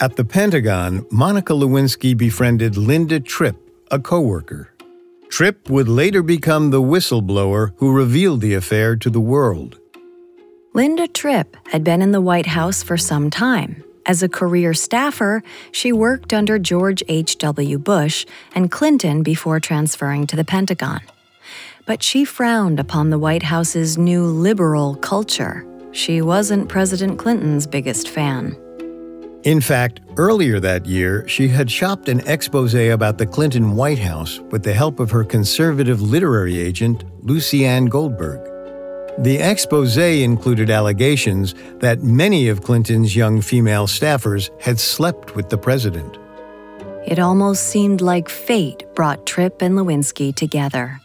At 0.00 0.16
the 0.16 0.24
Pentagon, 0.24 1.06
Monica 1.10 1.52
Lewinsky 1.52 2.16
befriended 2.16 2.76
Linda 2.76 3.20
Tripp, 3.20 3.56
a 3.90 4.00
coworker. 4.00 4.72
Tripp 5.28 5.70
would 5.70 5.88
later 5.88 6.22
become 6.22 6.70
the 6.70 6.82
whistleblower 6.82 7.72
who 7.76 7.92
revealed 7.92 8.40
the 8.40 8.54
affair 8.54 8.96
to 8.96 9.08
the 9.08 9.20
world. 9.20 9.78
Linda 10.74 11.06
Tripp 11.06 11.56
had 11.68 11.84
been 11.84 12.02
in 12.02 12.12
the 12.12 12.20
White 12.20 12.46
House 12.46 12.82
for 12.82 12.96
some 12.96 13.30
time. 13.30 13.84
As 14.04 14.22
a 14.22 14.28
career 14.28 14.74
staffer, 14.74 15.42
she 15.70 15.92
worked 15.92 16.32
under 16.32 16.58
George 16.58 17.04
H.W. 17.08 17.78
Bush 17.78 18.26
and 18.54 18.70
Clinton 18.70 19.22
before 19.22 19.60
transferring 19.60 20.26
to 20.26 20.34
the 20.34 20.44
Pentagon. 20.44 21.00
But 21.84 22.02
she 22.02 22.24
frowned 22.24 22.78
upon 22.78 23.10
the 23.10 23.18
White 23.18 23.42
House's 23.42 23.98
new 23.98 24.24
liberal 24.24 24.94
culture. 24.96 25.66
She 25.92 26.22
wasn't 26.22 26.68
President 26.68 27.18
Clinton's 27.18 27.66
biggest 27.66 28.08
fan. 28.08 28.56
In 29.42 29.60
fact, 29.60 30.00
earlier 30.16 30.60
that 30.60 30.86
year, 30.86 31.26
she 31.26 31.48
had 31.48 31.68
shopped 31.68 32.08
an 32.08 32.20
expose 32.28 32.74
about 32.74 33.18
the 33.18 33.26
Clinton 33.26 33.74
White 33.74 33.98
House 33.98 34.38
with 34.50 34.62
the 34.62 34.72
help 34.72 35.00
of 35.00 35.10
her 35.10 35.24
conservative 35.24 36.00
literary 36.00 36.60
agent, 36.60 37.04
Lucianne 37.26 37.90
Goldberg. 37.90 38.40
The 39.18 39.38
expose 39.38 39.98
included 39.98 40.70
allegations 40.70 41.54
that 41.80 42.02
many 42.02 42.48
of 42.48 42.62
Clinton's 42.62 43.14
young 43.14 43.40
female 43.40 43.86
staffers 43.86 44.48
had 44.62 44.78
slept 44.78 45.34
with 45.34 45.50
the 45.50 45.58
president. 45.58 46.16
It 47.04 47.18
almost 47.18 47.64
seemed 47.64 48.00
like 48.00 48.28
fate 48.28 48.84
brought 48.94 49.26
Tripp 49.26 49.60
and 49.60 49.76
Lewinsky 49.76 50.34
together. 50.34 51.01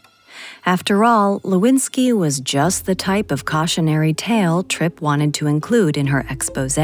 After 0.68 1.02
all, 1.02 1.40
Lewinsky 1.40 2.14
was 2.14 2.40
just 2.40 2.84
the 2.84 2.94
type 2.94 3.30
of 3.30 3.46
cautionary 3.46 4.12
tale 4.12 4.62
Tripp 4.62 5.00
wanted 5.00 5.32
to 5.32 5.46
include 5.46 5.96
in 5.96 6.08
her 6.08 6.26
expose. 6.28 6.76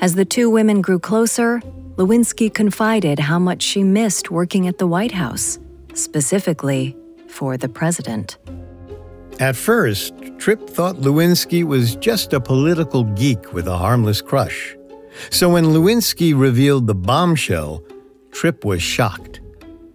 As 0.00 0.16
the 0.16 0.24
two 0.24 0.50
women 0.50 0.80
grew 0.80 0.98
closer, 0.98 1.60
Lewinsky 1.94 2.52
confided 2.52 3.20
how 3.20 3.38
much 3.38 3.62
she 3.62 3.84
missed 3.84 4.32
working 4.32 4.66
at 4.66 4.78
the 4.78 4.88
White 4.88 5.12
House, 5.12 5.60
specifically 5.94 6.96
for 7.28 7.56
the 7.56 7.68
president. 7.68 8.36
At 9.38 9.54
first, 9.54 10.12
Tripp 10.38 10.68
thought 10.68 10.96
Lewinsky 10.96 11.62
was 11.62 11.94
just 11.94 12.32
a 12.32 12.40
political 12.40 13.04
geek 13.04 13.52
with 13.52 13.68
a 13.68 13.78
harmless 13.78 14.20
crush. 14.20 14.76
So 15.30 15.48
when 15.50 15.66
Lewinsky 15.66 16.36
revealed 16.36 16.88
the 16.88 16.96
bombshell, 16.96 17.84
Tripp 18.32 18.64
was 18.64 18.82
shocked. 18.82 19.41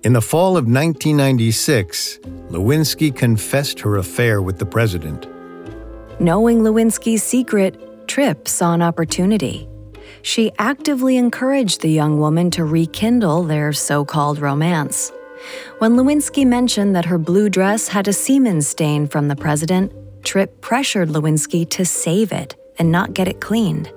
In 0.04 0.13
the 0.13 0.22
fall 0.22 0.58
of 0.58 0.66
1996, 0.66 2.20
Lewinsky 2.50 3.13
confessed 3.13 3.80
her 3.80 3.98
affair 3.98 4.44
with 4.44 4.60
the 4.60 4.66
president. 4.66 5.27
Knowing 6.20 6.60
Lewinsky's 6.60 7.24
secret, 7.24 8.08
Tripp 8.08 8.48
saw 8.48 8.74
an 8.74 8.84
opportunity. 8.84 9.68
She 10.22 10.51
actively 10.60 11.18
encouraged 11.18 11.82
the 11.82 11.89
young 11.89 12.20
woman 12.20 12.51
to 12.51 12.63
rekindle 12.63 13.44
their 13.44 13.74
so 13.74 14.06
called 14.06 14.39
romance. 14.39 15.12
When 15.80 15.94
Lewinsky 15.94 16.46
mentioned 16.46 16.96
that 16.96 17.06
her 17.06 17.18
blue 17.18 17.50
dress 17.50 17.88
had 17.88 18.08
a 18.08 18.13
semen 18.13 18.62
stain 18.62 19.08
from 19.08 19.27
the 19.27 19.36
president, 19.36 19.92
Tripp 20.24 20.62
pressured 20.62 21.10
Lewinsky 21.10 21.68
to 21.72 21.86
save 21.86 22.32
it 22.32 22.56
and 22.77 22.92
not 22.92 23.13
get 23.13 23.27
it 23.27 23.42
cleaned. 23.42 23.92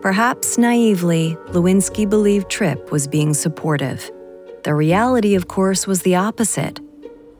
Perhaps 0.00 0.56
naively, 0.56 1.36
Lewinsky 1.48 2.08
believed 2.08 2.48
Tripp 2.48 2.90
was 2.90 3.06
being 3.06 3.34
supportive. 3.34 4.10
The 4.62 4.74
reality, 4.74 5.34
of 5.34 5.48
course, 5.48 5.86
was 5.86 6.02
the 6.02 6.16
opposite. 6.16 6.80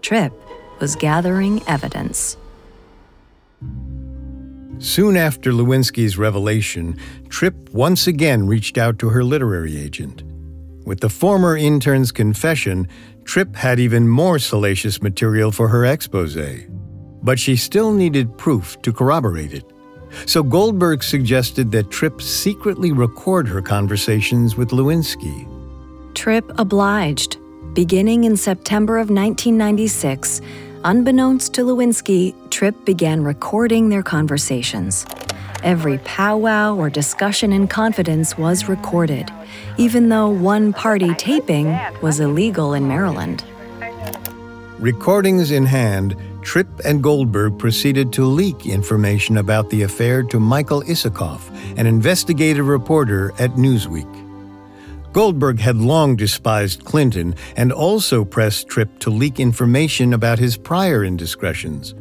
Tripp 0.00 0.32
was 0.80 0.96
gathering 0.96 1.62
evidence. 1.66 2.36
Soon 4.78 5.16
after 5.16 5.52
Lewinsky's 5.52 6.16
revelation, 6.16 6.98
Tripp 7.28 7.68
once 7.70 8.06
again 8.06 8.46
reached 8.46 8.78
out 8.78 8.98
to 9.00 9.10
her 9.10 9.22
literary 9.22 9.78
agent. 9.78 10.22
With 10.86 11.00
the 11.00 11.10
former 11.10 11.54
intern's 11.54 12.10
confession, 12.10 12.88
Tripp 13.24 13.54
had 13.54 13.78
even 13.78 14.08
more 14.08 14.38
salacious 14.38 15.02
material 15.02 15.52
for 15.52 15.68
her 15.68 15.84
expose. 15.84 16.38
But 17.22 17.38
she 17.38 17.56
still 17.56 17.92
needed 17.92 18.38
proof 18.38 18.80
to 18.80 18.92
corroborate 18.92 19.52
it. 19.52 19.64
So 20.24 20.42
Goldberg 20.42 21.02
suggested 21.02 21.70
that 21.72 21.90
Tripp 21.90 22.22
secretly 22.22 22.92
record 22.92 23.46
her 23.46 23.60
conversations 23.60 24.56
with 24.56 24.70
Lewinsky. 24.70 25.46
Tripp 26.20 26.52
obliged. 26.58 27.38
Beginning 27.72 28.24
in 28.24 28.36
September 28.36 28.98
of 28.98 29.08
1996, 29.08 30.42
unbeknownst 30.84 31.54
to 31.54 31.62
Lewinsky, 31.62 32.34
Tripp 32.50 32.84
began 32.84 33.24
recording 33.24 33.88
their 33.88 34.02
conversations. 34.02 35.06
Every 35.62 35.96
powwow 36.04 36.76
or 36.76 36.90
discussion 36.90 37.54
in 37.54 37.68
confidence 37.68 38.36
was 38.36 38.68
recorded, 38.68 39.30
even 39.78 40.10
though 40.10 40.28
one 40.28 40.74
party 40.74 41.14
taping 41.14 41.80
was 42.02 42.20
illegal 42.20 42.74
in 42.74 42.86
Maryland. 42.86 43.42
Recordings 44.78 45.50
in 45.50 45.64
hand, 45.64 46.16
Tripp 46.42 46.68
and 46.84 47.02
Goldberg 47.02 47.58
proceeded 47.58 48.12
to 48.12 48.26
leak 48.26 48.66
information 48.66 49.38
about 49.38 49.70
the 49.70 49.84
affair 49.84 50.22
to 50.24 50.38
Michael 50.38 50.82
Isikoff, 50.82 51.40
an 51.78 51.86
investigative 51.86 52.68
reporter 52.68 53.32
at 53.38 53.52
Newsweek. 53.52 54.29
Goldberg 55.12 55.59
had 55.59 55.76
long 55.76 56.14
despised 56.14 56.85
Clinton 56.85 57.35
and 57.57 57.73
also 57.73 58.25
pressed 58.25 58.69
Tripp 58.69 59.00
to 59.00 59.11
leak 59.11 59.40
information 59.40 60.12
about 60.12 60.38
his 60.38 60.57
prior 60.57 61.05
indiscretions, 61.05 61.95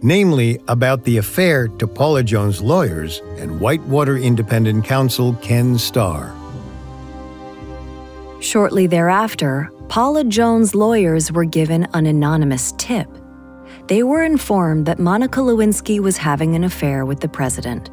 namely 0.00 0.58
about 0.68 1.04
the 1.04 1.18
affair 1.18 1.68
to 1.68 1.86
Paula 1.86 2.22
Jones' 2.22 2.62
lawyers 2.62 3.20
and 3.36 3.60
Whitewater 3.60 4.16
Independent 4.16 4.84
Counsel 4.86 5.34
Ken 5.42 5.76
Starr. 5.76 6.34
Shortly 8.40 8.86
thereafter, 8.86 9.70
Paula 9.88 10.24
Jones' 10.24 10.74
lawyers 10.74 11.30
were 11.30 11.44
given 11.44 11.86
an 11.92 12.06
anonymous 12.06 12.72
tip. 12.78 13.08
They 13.88 14.02
were 14.02 14.22
informed 14.22 14.86
that 14.86 14.98
Monica 14.98 15.40
Lewinsky 15.40 16.00
was 16.00 16.16
having 16.16 16.54
an 16.54 16.64
affair 16.64 17.04
with 17.04 17.20
the 17.20 17.28
president. 17.28 17.90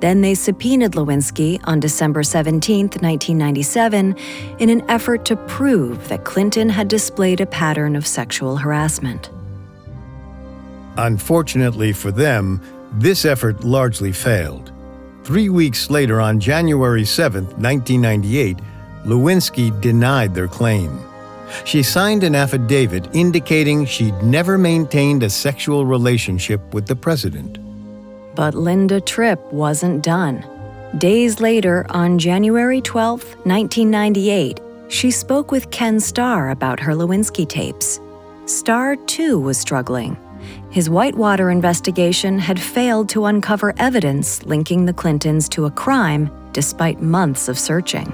Then 0.00 0.20
they 0.20 0.34
subpoenaed 0.34 0.92
Lewinsky 0.92 1.60
on 1.64 1.80
December 1.80 2.22
17, 2.22 2.86
1997, 2.86 4.16
in 4.58 4.68
an 4.68 4.82
effort 4.90 5.24
to 5.26 5.36
prove 5.36 6.08
that 6.08 6.24
Clinton 6.24 6.68
had 6.68 6.88
displayed 6.88 7.40
a 7.40 7.46
pattern 7.46 7.96
of 7.96 8.06
sexual 8.06 8.56
harassment. 8.56 9.30
Unfortunately 10.96 11.92
for 11.92 12.10
them, 12.10 12.60
this 12.94 13.24
effort 13.24 13.62
largely 13.62 14.12
failed. 14.12 14.72
Three 15.24 15.48
weeks 15.48 15.90
later, 15.90 16.20
on 16.20 16.40
January 16.40 17.04
7, 17.04 17.44
1998, 17.44 18.56
Lewinsky 19.04 19.78
denied 19.80 20.34
their 20.34 20.48
claim. 20.48 20.98
She 21.64 21.82
signed 21.82 22.24
an 22.24 22.34
affidavit 22.34 23.08
indicating 23.14 23.84
she'd 23.84 24.20
never 24.22 24.58
maintained 24.58 25.22
a 25.22 25.30
sexual 25.30 25.86
relationship 25.86 26.74
with 26.74 26.86
the 26.86 26.96
president. 26.96 27.58
But 28.38 28.54
Linda 28.54 29.00
Tripp 29.00 29.52
wasn't 29.52 30.04
done. 30.04 30.46
Days 30.96 31.40
later, 31.40 31.84
on 31.90 32.20
January 32.20 32.80
12, 32.80 33.24
1998, 33.44 34.60
she 34.86 35.10
spoke 35.10 35.50
with 35.50 35.72
Ken 35.72 35.98
Starr 35.98 36.50
about 36.50 36.78
her 36.78 36.92
Lewinsky 36.92 37.48
tapes. 37.48 37.98
Starr, 38.46 38.94
too, 38.94 39.40
was 39.40 39.58
struggling. 39.58 40.16
His 40.70 40.88
Whitewater 40.88 41.50
investigation 41.50 42.38
had 42.38 42.60
failed 42.60 43.08
to 43.08 43.24
uncover 43.24 43.74
evidence 43.76 44.46
linking 44.46 44.84
the 44.84 44.92
Clintons 44.92 45.48
to 45.48 45.64
a 45.64 45.70
crime 45.72 46.30
despite 46.52 47.02
months 47.02 47.48
of 47.48 47.58
searching. 47.58 48.12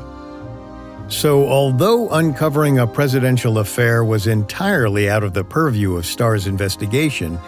So, 1.08 1.46
although 1.46 2.08
uncovering 2.08 2.78
a 2.78 2.86
presidential 2.86 3.58
affair 3.58 4.06
was 4.06 4.26
entirely 4.26 5.10
out 5.10 5.22
of 5.22 5.34
the 5.34 5.44
purview 5.44 5.96
of 5.96 6.06
Starr's 6.06 6.46
investigation, 6.46 7.38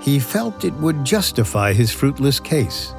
he 0.00 0.18
felt 0.18 0.64
it 0.64 0.74
would 0.74 1.04
justify 1.04 1.72
his 1.72 1.92
fruitless 1.92 2.40
case. 2.40 2.92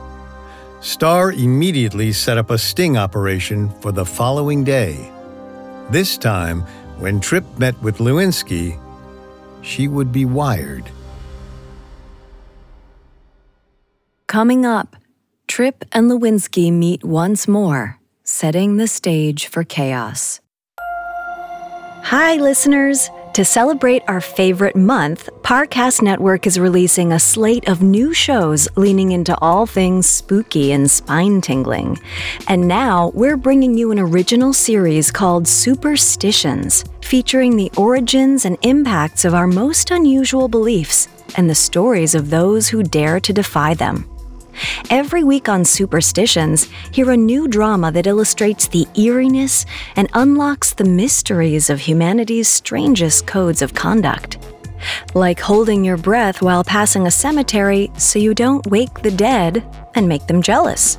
Starr 0.81 1.33
immediately 1.33 2.11
set 2.13 2.37
up 2.37 2.49
a 2.49 2.57
sting 2.57 2.97
operation 2.97 3.69
for 3.81 3.91
the 3.91 4.05
following 4.05 4.63
day. 4.63 5.11
This 5.89 6.17
time, 6.17 6.61
when 6.97 7.19
Tripp 7.19 7.45
met 7.57 7.79
with 7.81 7.97
Lewinsky, 7.97 8.79
she 9.61 9.87
would 9.87 10.11
be 10.11 10.25
wired. 10.25 10.89
Coming 14.27 14.65
up, 14.65 14.95
Tripp 15.47 15.83
and 15.91 16.09
Lewinsky 16.09 16.71
meet 16.71 17.03
once 17.03 17.47
more, 17.47 17.99
setting 18.23 18.77
the 18.77 18.87
stage 18.87 19.47
for 19.47 19.63
chaos. 19.63 20.39
Hi, 22.03 22.35
listeners! 22.35 23.09
To 23.33 23.45
celebrate 23.45 24.01
our 24.07 24.21
favorite 24.21 24.75
month, 24.75 25.29
Parcast 25.43 26.01
Network 26.01 26.47
is 26.47 26.59
releasing 26.59 27.11
a 27.11 27.19
slate 27.19 27.69
of 27.69 27.81
new 27.81 28.13
shows 28.13 28.67
leaning 28.75 29.11
into 29.11 29.37
all 29.39 29.65
things 29.65 30.07
spooky 30.07 30.71
and 30.71 30.89
spine 30.89 31.39
tingling. 31.39 31.99
And 32.47 32.67
now 32.67 33.11
we're 33.13 33.37
bringing 33.37 33.77
you 33.77 33.91
an 33.91 33.99
original 33.99 34.51
series 34.51 35.11
called 35.11 35.47
Superstitions, 35.47 36.83
featuring 37.01 37.55
the 37.55 37.71
origins 37.77 38.45
and 38.45 38.57
impacts 38.63 39.23
of 39.25 39.35
our 39.35 39.47
most 39.47 39.91
unusual 39.91 40.47
beliefs 40.47 41.07
and 41.37 41.49
the 41.49 41.55
stories 41.55 42.15
of 42.15 42.31
those 42.31 42.67
who 42.67 42.83
dare 42.83 43.19
to 43.19 43.31
defy 43.31 43.73
them. 43.75 44.09
Every 44.89 45.23
week 45.23 45.47
on 45.47 45.65
Superstitions, 45.65 46.67
hear 46.91 47.11
a 47.11 47.17
new 47.17 47.47
drama 47.47 47.91
that 47.91 48.07
illustrates 48.07 48.67
the 48.67 48.87
eeriness 48.97 49.65
and 49.95 50.09
unlocks 50.13 50.73
the 50.73 50.83
mysteries 50.83 51.69
of 51.69 51.79
humanity's 51.79 52.47
strangest 52.47 53.27
codes 53.27 53.61
of 53.61 53.73
conduct. 53.73 54.37
Like 55.13 55.39
holding 55.39 55.83
your 55.83 55.97
breath 55.97 56.41
while 56.41 56.63
passing 56.63 57.05
a 57.05 57.11
cemetery 57.11 57.91
so 57.97 58.19
you 58.19 58.33
don't 58.33 58.65
wake 58.67 59.01
the 59.01 59.11
dead 59.11 59.63
and 59.95 60.07
make 60.07 60.25
them 60.27 60.41
jealous, 60.41 60.97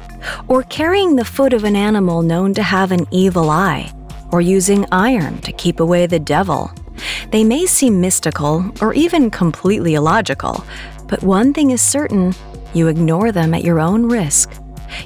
or 0.48 0.62
carrying 0.64 1.16
the 1.16 1.24
foot 1.24 1.52
of 1.52 1.64
an 1.64 1.76
animal 1.76 2.22
known 2.22 2.54
to 2.54 2.62
have 2.62 2.92
an 2.92 3.06
evil 3.10 3.50
eye, 3.50 3.92
or 4.32 4.40
using 4.40 4.86
iron 4.92 5.40
to 5.40 5.52
keep 5.52 5.80
away 5.80 6.06
the 6.06 6.18
devil. 6.18 6.70
They 7.30 7.44
may 7.44 7.66
seem 7.66 8.00
mystical 8.00 8.70
or 8.82 8.92
even 8.92 9.30
completely 9.30 9.94
illogical, 9.94 10.64
but 11.06 11.22
one 11.22 11.52
thing 11.52 11.70
is 11.70 11.80
certain 11.80 12.34
you 12.74 12.88
ignore 12.88 13.32
them 13.32 13.54
at 13.54 13.64
your 13.64 13.80
own 13.80 14.08
risk. 14.08 14.50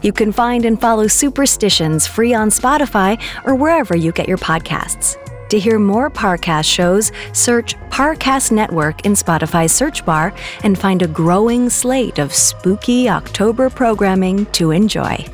You 0.03 0.13
can 0.13 0.33
find 0.33 0.65
and 0.65 0.81
follow 0.81 1.07
Superstitions 1.07 2.07
free 2.07 2.35
on 2.35 2.49
Spotify 2.49 3.21
or 3.45 3.55
wherever 3.55 3.97
you 3.97 4.13
get 4.13 4.29
your 4.29 4.39
podcasts. 4.39 5.17
To 5.51 5.59
hear 5.59 5.79
more 5.79 6.11
Parcast 6.11 6.65
shows, 6.65 7.13
search 7.33 7.77
Parcast 7.91 8.51
Network 8.51 9.05
in 9.05 9.13
Spotify's 9.13 9.73
search 9.73 10.05
bar 10.05 10.35
and 10.65 10.79
find 10.79 11.03
a 11.03 11.07
growing 11.07 11.69
slate 11.69 12.19
of 12.19 12.35
spooky 12.35 13.09
October 13.09 13.71
programming 13.71 14.47
to 14.47 14.71
enjoy. 14.71 15.25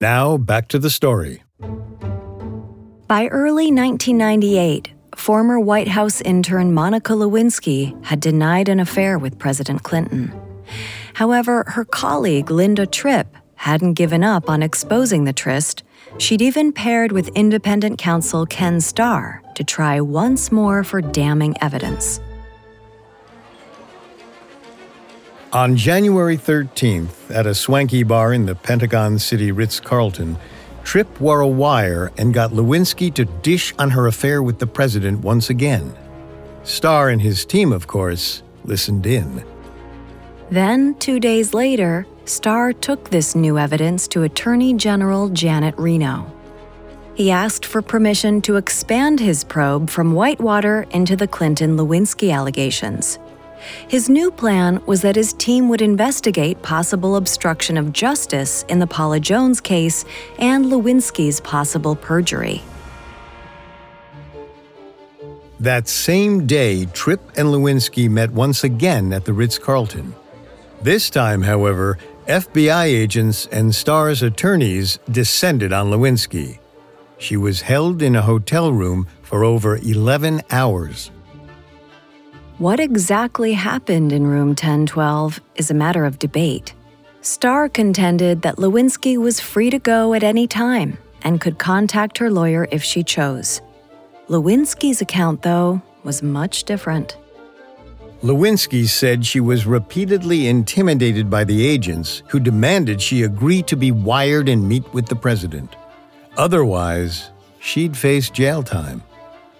Now, 0.00 0.36
back 0.36 0.68
to 0.68 0.78
the 0.78 0.90
story. 0.90 1.42
By 3.06 3.28
early 3.28 3.70
1998, 3.70 4.92
former 5.16 5.58
White 5.58 5.88
House 5.88 6.20
intern 6.20 6.72
Monica 6.72 7.12
Lewinsky 7.12 8.04
had 8.04 8.20
denied 8.20 8.68
an 8.68 8.78
affair 8.78 9.18
with 9.18 9.38
President 9.38 9.82
Clinton. 9.82 10.32
However, 11.14 11.64
her 11.68 11.84
colleague 11.84 12.50
Linda 12.50 12.86
Tripp 12.86 13.34
hadn't 13.56 13.94
given 13.94 14.22
up 14.22 14.48
on 14.50 14.62
exposing 14.62 15.24
the 15.24 15.32
tryst. 15.32 15.82
She'd 16.18 16.42
even 16.42 16.72
paired 16.72 17.10
with 17.10 17.28
independent 17.28 17.98
counsel 17.98 18.46
Ken 18.46 18.80
Starr 18.80 19.42
to 19.54 19.64
try 19.64 20.00
once 20.00 20.52
more 20.52 20.84
for 20.84 21.00
damning 21.00 21.56
evidence. 21.62 22.20
On 25.52 25.74
January 25.74 26.36
13th, 26.36 27.30
at 27.30 27.46
a 27.46 27.54
swanky 27.54 28.02
bar 28.02 28.34
in 28.34 28.44
the 28.44 28.54
Pentagon 28.54 29.18
City 29.18 29.52
Ritz 29.52 29.80
Carlton, 29.80 30.36
Tripp 30.86 31.20
wore 31.20 31.40
a 31.40 31.48
wire 31.48 32.12
and 32.16 32.32
got 32.32 32.52
Lewinsky 32.52 33.12
to 33.14 33.24
dish 33.24 33.74
on 33.76 33.90
her 33.90 34.06
affair 34.06 34.40
with 34.40 34.60
the 34.60 34.68
president 34.68 35.20
once 35.20 35.50
again. 35.50 35.92
Starr 36.62 37.08
and 37.10 37.20
his 37.20 37.44
team, 37.44 37.72
of 37.72 37.88
course, 37.88 38.44
listened 38.64 39.04
in. 39.04 39.44
Then, 40.48 40.94
two 41.00 41.18
days 41.18 41.52
later, 41.52 42.06
Starr 42.24 42.72
took 42.72 43.10
this 43.10 43.34
new 43.34 43.58
evidence 43.58 44.06
to 44.08 44.22
Attorney 44.22 44.74
General 44.74 45.28
Janet 45.28 45.74
Reno. 45.76 46.32
He 47.16 47.32
asked 47.32 47.66
for 47.66 47.82
permission 47.82 48.40
to 48.42 48.54
expand 48.54 49.18
his 49.18 49.42
probe 49.42 49.90
from 49.90 50.12
Whitewater 50.12 50.86
into 50.92 51.16
the 51.16 51.26
Clinton 51.26 51.76
Lewinsky 51.76 52.32
allegations. 52.32 53.18
His 53.88 54.08
new 54.08 54.30
plan 54.30 54.82
was 54.86 55.02
that 55.02 55.16
his 55.16 55.32
team 55.32 55.68
would 55.68 55.82
investigate 55.82 56.62
possible 56.62 57.16
obstruction 57.16 57.76
of 57.76 57.92
justice 57.92 58.64
in 58.68 58.78
the 58.78 58.86
Paula 58.86 59.20
Jones 59.20 59.60
case 59.60 60.04
and 60.38 60.66
Lewinsky's 60.66 61.40
possible 61.40 61.96
perjury. 61.96 62.62
That 65.60 65.88
same 65.88 66.46
day, 66.46 66.84
Tripp 66.86 67.20
and 67.38 67.48
Lewinsky 67.48 68.10
met 68.10 68.30
once 68.30 68.62
again 68.62 69.12
at 69.12 69.24
the 69.24 69.32
Ritz 69.32 69.58
Carlton. 69.58 70.14
This 70.82 71.08
time, 71.08 71.42
however, 71.42 71.98
FBI 72.26 72.84
agents 72.84 73.46
and 73.46 73.74
Starr's 73.74 74.22
attorneys 74.22 74.98
descended 75.10 75.72
on 75.72 75.90
Lewinsky. 75.90 76.58
She 77.18 77.36
was 77.36 77.62
held 77.62 78.02
in 78.02 78.16
a 78.16 78.22
hotel 78.22 78.72
room 78.72 79.06
for 79.22 79.44
over 79.44 79.76
11 79.78 80.42
hours. 80.50 81.10
What 82.58 82.80
exactly 82.80 83.52
happened 83.52 84.12
in 84.12 84.26
room 84.26 84.48
1012 84.48 85.42
is 85.56 85.70
a 85.70 85.74
matter 85.74 86.06
of 86.06 86.18
debate. 86.18 86.72
Starr 87.20 87.68
contended 87.68 88.40
that 88.42 88.56
Lewinsky 88.56 89.18
was 89.18 89.40
free 89.40 89.68
to 89.68 89.78
go 89.78 90.14
at 90.14 90.22
any 90.22 90.46
time 90.46 90.96
and 91.20 91.38
could 91.38 91.58
contact 91.58 92.16
her 92.16 92.30
lawyer 92.30 92.66
if 92.70 92.82
she 92.82 93.02
chose. 93.02 93.60
Lewinsky's 94.28 95.02
account, 95.02 95.42
though, 95.42 95.82
was 96.02 96.22
much 96.22 96.64
different. 96.64 97.18
Lewinsky 98.22 98.88
said 98.88 99.26
she 99.26 99.40
was 99.40 99.66
repeatedly 99.66 100.46
intimidated 100.46 101.28
by 101.28 101.44
the 101.44 101.66
agents 101.66 102.22
who 102.28 102.40
demanded 102.40 103.02
she 103.02 103.24
agree 103.24 103.60
to 103.64 103.76
be 103.76 103.90
wired 103.90 104.48
and 104.48 104.66
meet 104.66 104.90
with 104.94 105.04
the 105.08 105.16
president. 105.16 105.76
Otherwise, 106.38 107.32
she'd 107.58 107.94
face 107.94 108.30
jail 108.30 108.62
time. 108.62 109.02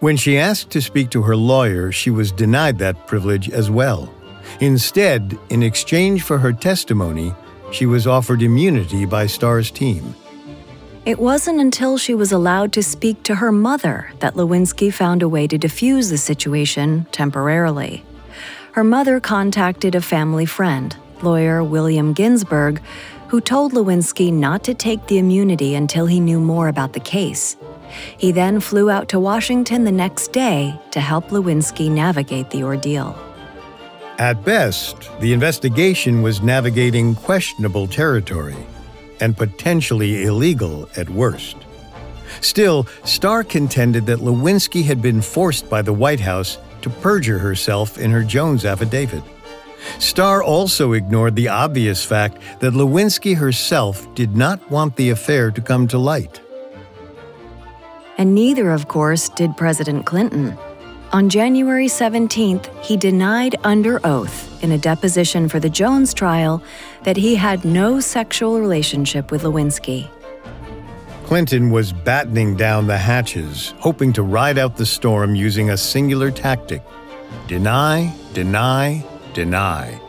When 0.00 0.16
she 0.18 0.36
asked 0.38 0.70
to 0.70 0.82
speak 0.82 1.08
to 1.10 1.22
her 1.22 1.36
lawyer, 1.36 1.90
she 1.90 2.10
was 2.10 2.30
denied 2.30 2.78
that 2.78 3.06
privilege 3.06 3.48
as 3.48 3.70
well. 3.70 4.12
Instead, 4.60 5.38
in 5.48 5.62
exchange 5.62 6.22
for 6.22 6.38
her 6.38 6.52
testimony, 6.52 7.34
she 7.72 7.86
was 7.86 8.06
offered 8.06 8.42
immunity 8.42 9.06
by 9.06 9.26
Starr's 9.26 9.70
team. 9.70 10.14
It 11.06 11.18
wasn't 11.18 11.60
until 11.60 11.96
she 11.96 12.14
was 12.14 12.32
allowed 12.32 12.72
to 12.74 12.82
speak 12.82 13.22
to 13.22 13.36
her 13.36 13.50
mother 13.50 14.12
that 14.18 14.34
Lewinsky 14.34 14.92
found 14.92 15.22
a 15.22 15.28
way 15.28 15.46
to 15.46 15.58
defuse 15.58 16.10
the 16.10 16.18
situation 16.18 17.06
temporarily. 17.10 18.04
Her 18.72 18.84
mother 18.84 19.18
contacted 19.18 19.94
a 19.94 20.02
family 20.02 20.44
friend, 20.44 20.94
lawyer 21.22 21.64
William 21.64 22.12
Ginsburg, 22.12 22.82
who 23.28 23.40
told 23.40 23.72
Lewinsky 23.72 24.32
not 24.32 24.62
to 24.64 24.74
take 24.74 25.06
the 25.06 25.18
immunity 25.18 25.74
until 25.74 26.06
he 26.06 26.20
knew 26.20 26.38
more 26.38 26.68
about 26.68 26.92
the 26.92 27.00
case. 27.00 27.56
He 28.16 28.32
then 28.32 28.60
flew 28.60 28.90
out 28.90 29.08
to 29.10 29.20
Washington 29.20 29.84
the 29.84 29.92
next 29.92 30.32
day 30.32 30.78
to 30.90 31.00
help 31.00 31.28
Lewinsky 31.28 31.90
navigate 31.90 32.50
the 32.50 32.62
ordeal. 32.62 33.18
At 34.18 34.44
best, 34.44 35.10
the 35.20 35.32
investigation 35.32 36.22
was 36.22 36.40
navigating 36.40 37.14
questionable 37.14 37.86
territory 37.86 38.56
and 39.20 39.36
potentially 39.36 40.24
illegal 40.24 40.88
at 40.96 41.08
worst. 41.10 41.56
Still, 42.40 42.86
Starr 43.04 43.44
contended 43.44 44.06
that 44.06 44.20
Lewinsky 44.20 44.84
had 44.84 45.00
been 45.02 45.20
forced 45.20 45.68
by 45.68 45.82
the 45.82 45.92
White 45.92 46.20
House 46.20 46.58
to 46.82 46.90
perjure 46.90 47.38
herself 47.38 47.98
in 47.98 48.10
her 48.10 48.22
Jones 48.22 48.64
affidavit. 48.64 49.22
Starr 49.98 50.42
also 50.42 50.92
ignored 50.92 51.36
the 51.36 51.48
obvious 51.48 52.04
fact 52.04 52.38
that 52.60 52.72
Lewinsky 52.72 53.36
herself 53.36 54.12
did 54.14 54.36
not 54.36 54.70
want 54.70 54.96
the 54.96 55.10
affair 55.10 55.50
to 55.50 55.60
come 55.60 55.86
to 55.88 55.98
light. 55.98 56.40
And 58.18 58.34
neither, 58.34 58.70
of 58.70 58.88
course, 58.88 59.28
did 59.28 59.56
President 59.56 60.06
Clinton. 60.06 60.56
On 61.12 61.28
January 61.28 61.86
17th, 61.86 62.66
he 62.82 62.96
denied 62.96 63.54
under 63.62 64.04
oath 64.04 64.62
in 64.62 64.72
a 64.72 64.78
deposition 64.78 65.48
for 65.48 65.60
the 65.60 65.70
Jones 65.70 66.12
trial 66.12 66.62
that 67.04 67.16
he 67.16 67.36
had 67.36 67.64
no 67.64 68.00
sexual 68.00 68.60
relationship 68.60 69.30
with 69.30 69.42
Lewinsky. 69.42 70.10
Clinton 71.24 71.70
was 71.70 71.92
battening 71.92 72.56
down 72.56 72.86
the 72.86 72.98
hatches, 72.98 73.74
hoping 73.78 74.12
to 74.12 74.22
ride 74.22 74.58
out 74.58 74.76
the 74.76 74.86
storm 74.86 75.34
using 75.34 75.70
a 75.70 75.76
singular 75.76 76.30
tactic 76.30 76.82
deny, 77.48 78.14
deny, 78.32 79.04
deny. 79.34 80.00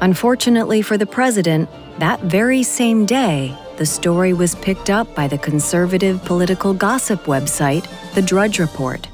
Unfortunately 0.00 0.82
for 0.82 0.98
the 0.98 1.06
president, 1.06 1.68
that 1.98 2.20
very 2.20 2.62
same 2.62 3.06
day, 3.06 3.56
the 3.76 3.86
story 3.86 4.32
was 4.32 4.54
picked 4.56 4.90
up 4.90 5.14
by 5.14 5.26
the 5.26 5.38
conservative 5.38 6.22
political 6.24 6.74
gossip 6.74 7.24
website, 7.24 7.86
The 8.14 8.22
Drudge 8.22 8.58
Report. 8.58 9.08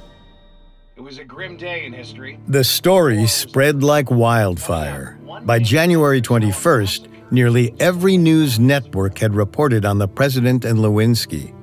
It 0.96 1.00
was 1.00 1.18
a 1.18 1.24
grim 1.24 1.56
day 1.56 1.86
in 1.86 1.92
history. 1.92 2.38
The 2.48 2.64
story 2.64 3.26
spread 3.26 3.82
like 3.82 4.10
wildfire. 4.10 5.18
By 5.42 5.58
January 5.60 6.20
21st, 6.20 7.08
nearly 7.30 7.74
every 7.80 8.16
news 8.16 8.58
network 8.58 9.18
had 9.18 9.34
reported 9.34 9.84
on 9.84 9.98
the 9.98 10.08
president 10.08 10.64
and 10.64 10.78
Lewinsky. 10.80 11.54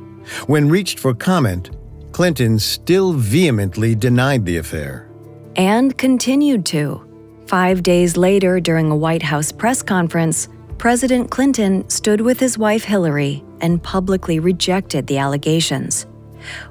When 0.48 0.70
reached 0.70 1.00
for 1.00 1.14
comment, 1.14 1.72
Clinton 2.12 2.58
still 2.60 3.14
vehemently 3.14 3.94
denied 3.94 4.46
the 4.46 4.58
affair. 4.58 5.10
And 5.58 5.98
continued 5.98 6.66
to. 6.68 7.06
Five 7.48 7.84
days 7.84 8.18
later, 8.18 8.60
during 8.60 8.90
a 8.90 8.96
White 8.96 9.22
House 9.22 9.52
press 9.52 9.84
conference, 9.84 10.48
President 10.78 11.32
Clinton 11.32 11.90
stood 11.90 12.22
with 12.22 12.40
his 12.40 12.58
wife 12.58 12.84
Hillary 12.84 13.44
and 13.62 13.82
publicly 13.82 14.40
rejected 14.40 15.08
the 15.08 15.18
allegations. 15.18 16.06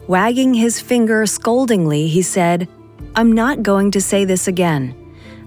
Wagging 0.07 0.55
his 0.55 0.81
finger 0.81 1.25
scoldingly, 1.25 2.09
he 2.09 2.23
said, 2.23 2.69
I'm 3.17 3.33
not 3.33 3.63
going 3.63 3.91
to 3.93 4.01
say 4.01 4.25
this 4.25 4.47
again. 4.47 4.95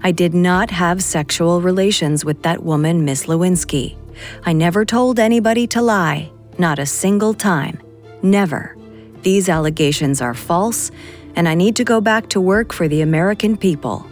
I 0.02 0.12
did 0.12 0.34
not 0.34 0.70
have 0.70 1.02
sexual 1.02 1.60
relations 1.60 2.24
with 2.24 2.42
that 2.42 2.62
woman, 2.62 3.04
Miss 3.04 3.26
Lewinsky. 3.26 3.96
I 4.44 4.52
never 4.52 4.84
told 4.84 5.18
anybody 5.18 5.66
to 5.68 5.82
lie, 5.82 6.30
not 6.58 6.78
a 6.78 6.86
single 6.86 7.34
time. 7.34 7.80
Never. 8.22 8.76
These 9.22 9.48
allegations 9.48 10.20
are 10.20 10.34
false, 10.34 10.90
and 11.36 11.48
I 11.48 11.54
need 11.54 11.76
to 11.76 11.84
go 11.84 12.00
back 12.00 12.28
to 12.30 12.40
work 12.40 12.72
for 12.72 12.88
the 12.88 13.00
American 13.00 13.56
people. 13.56 14.06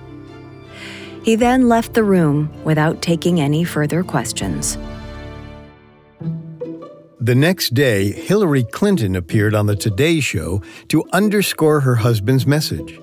He 1.27 1.35
then 1.35 1.69
left 1.69 1.95
the 1.95 2.05
room 2.05 2.49
without 2.63 3.03
taking 3.03 3.41
any 3.41 3.65
further 3.65 4.05
questions. 4.05 4.79
The 7.19 7.35
next 7.35 7.75
day, 7.75 8.13
Hillary 8.13 8.63
Clinton 8.63 9.17
appeared 9.17 9.53
on 9.53 9.67
the 9.67 9.75
Today 9.75 10.21
Show 10.21 10.63
to 10.87 11.03
underscore 11.13 11.81
her 11.81 11.97
husband's 11.97 12.47
message. 12.47 13.01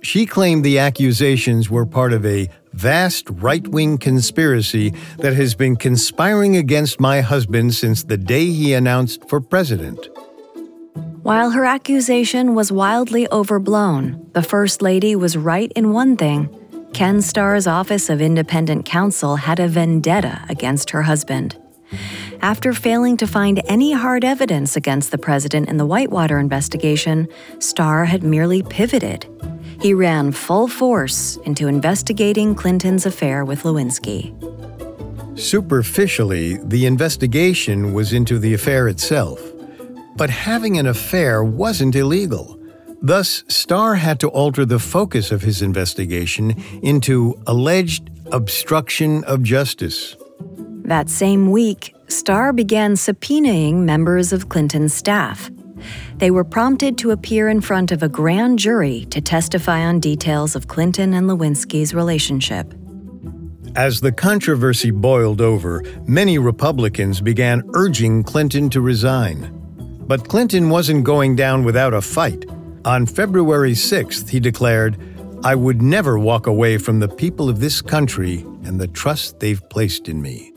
She 0.00 0.24
claimed 0.24 0.64
the 0.64 0.78
accusations 0.78 1.68
were 1.68 1.84
part 1.84 2.14
of 2.14 2.24
a 2.24 2.48
vast 2.72 3.28
right 3.28 3.68
wing 3.68 3.98
conspiracy 3.98 4.94
that 5.18 5.34
has 5.34 5.54
been 5.54 5.76
conspiring 5.76 6.56
against 6.56 7.00
my 7.00 7.20
husband 7.20 7.74
since 7.74 8.02
the 8.02 8.16
day 8.16 8.46
he 8.46 8.72
announced 8.72 9.28
for 9.28 9.42
president. 9.42 10.08
While 11.22 11.50
her 11.50 11.66
accusation 11.66 12.54
was 12.54 12.72
wildly 12.72 13.30
overblown, 13.30 14.30
the 14.32 14.42
First 14.42 14.80
Lady 14.80 15.14
was 15.14 15.36
right 15.36 15.70
in 15.76 15.92
one 15.92 16.16
thing 16.16 16.48
Ken 16.92 17.22
Starr's 17.22 17.66
Office 17.66 18.10
of 18.10 18.20
Independent 18.20 18.84
Counsel 18.84 19.36
had 19.36 19.58
a 19.58 19.66
vendetta 19.66 20.44
against 20.50 20.90
her 20.90 21.02
husband. 21.02 21.56
After 22.42 22.74
failing 22.74 23.16
to 23.16 23.26
find 23.26 23.62
any 23.66 23.92
hard 23.92 24.24
evidence 24.24 24.76
against 24.76 25.10
the 25.10 25.16
president 25.16 25.70
in 25.70 25.78
the 25.78 25.86
Whitewater 25.86 26.38
investigation, 26.38 27.28
Starr 27.60 28.04
had 28.04 28.22
merely 28.22 28.62
pivoted. 28.62 29.26
He 29.80 29.94
ran 29.94 30.32
full 30.32 30.68
force 30.68 31.38
into 31.44 31.66
investigating 31.66 32.54
Clinton's 32.54 33.06
affair 33.06 33.44
with 33.46 33.62
Lewinsky. 33.62 34.34
Superficially, 35.38 36.58
the 36.62 36.84
investigation 36.84 37.94
was 37.94 38.12
into 38.12 38.38
the 38.38 38.52
affair 38.52 38.88
itself. 38.88 39.40
But 40.14 40.28
having 40.28 40.78
an 40.78 40.86
affair 40.86 41.42
wasn't 41.42 41.96
illegal. 41.96 42.61
Thus, 43.04 43.42
Starr 43.48 43.96
had 43.96 44.20
to 44.20 44.28
alter 44.28 44.64
the 44.64 44.78
focus 44.78 45.32
of 45.32 45.42
his 45.42 45.60
investigation 45.60 46.54
into 46.82 47.34
alleged 47.48 48.10
obstruction 48.30 49.24
of 49.24 49.42
justice. 49.42 50.16
That 50.84 51.10
same 51.10 51.50
week, 51.50 51.94
Starr 52.06 52.52
began 52.52 52.94
subpoenaing 52.94 53.82
members 53.82 54.32
of 54.32 54.48
Clinton's 54.48 54.94
staff. 54.94 55.50
They 56.18 56.30
were 56.30 56.44
prompted 56.44 56.96
to 56.98 57.10
appear 57.10 57.48
in 57.48 57.60
front 57.60 57.90
of 57.90 58.04
a 58.04 58.08
grand 58.08 58.60
jury 58.60 59.04
to 59.06 59.20
testify 59.20 59.80
on 59.80 59.98
details 59.98 60.54
of 60.54 60.68
Clinton 60.68 61.12
and 61.14 61.28
Lewinsky's 61.28 61.92
relationship. 61.94 62.72
As 63.74 64.00
the 64.00 64.12
controversy 64.12 64.92
boiled 64.92 65.40
over, 65.40 65.82
many 66.06 66.38
Republicans 66.38 67.20
began 67.20 67.68
urging 67.74 68.22
Clinton 68.22 68.70
to 68.70 68.80
resign. 68.80 69.50
But 70.06 70.28
Clinton 70.28 70.68
wasn't 70.68 71.04
going 71.04 71.34
down 71.34 71.64
without 71.64 71.94
a 71.94 72.02
fight. 72.02 72.44
On 72.84 73.06
February 73.06 73.72
6th, 73.72 74.28
he 74.28 74.40
declared, 74.40 74.98
I 75.44 75.54
would 75.54 75.80
never 75.80 76.18
walk 76.18 76.48
away 76.48 76.78
from 76.78 76.98
the 76.98 77.08
people 77.08 77.48
of 77.48 77.60
this 77.60 77.80
country 77.80 78.40
and 78.64 78.80
the 78.80 78.88
trust 78.88 79.38
they've 79.38 79.62
placed 79.70 80.08
in 80.08 80.20
me. 80.20 80.52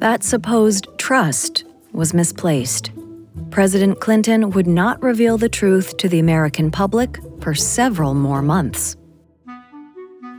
That 0.00 0.24
supposed 0.24 0.88
trust 0.98 1.64
was 1.92 2.12
misplaced. 2.12 2.90
President 3.50 4.00
Clinton 4.00 4.50
would 4.50 4.66
not 4.66 5.00
reveal 5.00 5.38
the 5.38 5.48
truth 5.48 5.96
to 5.98 6.08
the 6.08 6.18
American 6.18 6.72
public 6.72 7.18
for 7.40 7.54
several 7.54 8.14
more 8.14 8.42
months. 8.42 8.96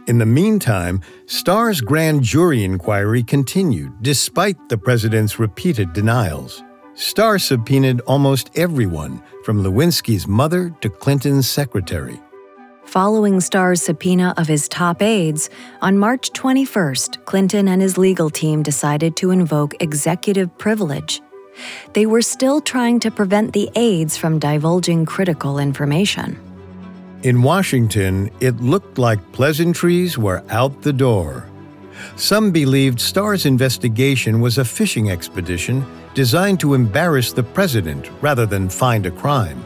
In 0.07 0.17
the 0.17 0.25
meantime, 0.25 1.01
Starr's 1.27 1.79
grand 1.79 2.23
jury 2.23 2.63
inquiry 2.63 3.23
continued 3.23 3.93
despite 4.01 4.57
the 4.67 4.77
president's 4.77 5.39
repeated 5.39 5.93
denials. 5.93 6.63
Starr 6.99 7.39
subpoenaed 7.39 8.01
almost 8.01 8.49
everyone, 8.57 9.23
from 9.45 9.63
Lewinsky's 9.63 10.27
mother 10.27 10.69
to 10.81 10.89
Clinton's 10.89 11.49
secretary. 11.49 12.19
Following 12.83 13.39
Starr's 13.39 13.81
subpoena 13.81 14.33
of 14.35 14.49
his 14.49 14.67
top 14.67 15.01
aides, 15.01 15.49
on 15.81 15.97
March 15.97 16.29
21st, 16.31 17.23
Clinton 17.23 17.69
and 17.69 17.81
his 17.81 17.97
legal 17.97 18.29
team 18.29 18.61
decided 18.61 19.15
to 19.15 19.31
invoke 19.31 19.81
executive 19.81 20.55
privilege. 20.57 21.21
They 21.93 22.05
were 22.05 22.21
still 22.21 22.59
trying 22.59 22.99
to 22.99 23.11
prevent 23.11 23.53
the 23.53 23.69
aides 23.75 24.17
from 24.17 24.37
divulging 24.37 25.05
critical 25.05 25.57
information. 25.57 26.37
In 27.23 27.41
Washington, 27.41 28.29
it 28.41 28.57
looked 28.57 28.97
like 28.97 29.31
pleasantries 29.31 30.17
were 30.17 30.43
out 30.49 30.81
the 30.81 30.91
door. 30.91 31.47
Some 32.17 32.51
believed 32.51 32.99
Starr's 32.99 33.45
investigation 33.45 34.41
was 34.41 34.57
a 34.57 34.65
fishing 34.65 35.09
expedition 35.09 35.85
designed 36.13 36.59
to 36.59 36.73
embarrass 36.73 37.33
the 37.33 37.43
president 37.43 38.09
rather 38.21 38.45
than 38.45 38.69
find 38.69 39.05
a 39.05 39.11
crime. 39.11 39.63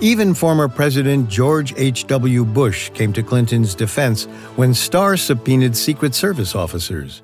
Even 0.00 0.34
former 0.34 0.68
President 0.68 1.28
George 1.28 1.74
H.W. 1.76 2.44
Bush 2.44 2.90
came 2.90 3.12
to 3.12 3.22
Clinton's 3.22 3.74
defense 3.74 4.24
when 4.56 4.74
Starr 4.74 5.16
subpoenaed 5.16 5.76
Secret 5.76 6.14
Service 6.14 6.54
officers. 6.54 7.22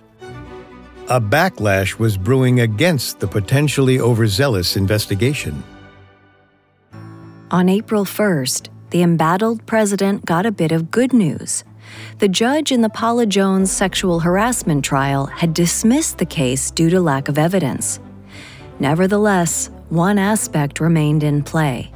A 1.09 1.21
backlash 1.21 1.99
was 1.99 2.19
brewing 2.19 2.61
against 2.61 3.19
the 3.19 3.27
potentially 3.27 3.99
overzealous 3.99 4.77
investigation. 4.77 5.63
On 7.51 7.69
April 7.69 8.05
1st, 8.05 8.69
the 8.91 9.03
embattled 9.03 9.65
president 9.65 10.27
got 10.27 10.45
a 10.45 10.53
bit 10.53 10.71
of 10.71 10.91
good 10.91 11.15
news. 11.15 11.65
The 12.19 12.29
judge 12.29 12.73
in 12.73 12.83
the 12.83 12.91
Paula 12.91 13.25
Jones 13.25 13.71
sexual 13.71 14.21
harassment 14.21 14.85
trial 14.85 15.27
had 15.27 15.55
dismissed 15.55 16.19
the 16.19 16.27
case 16.27 16.71
due 16.71 16.91
to 16.91 17.01
lack 17.01 17.29
of 17.29 17.39
evidence. 17.39 18.01
Nevertheless, 18.81 19.71
one 19.89 20.19
aspect 20.19 20.81
remained 20.81 21.23
in 21.23 21.43
play 21.43 21.91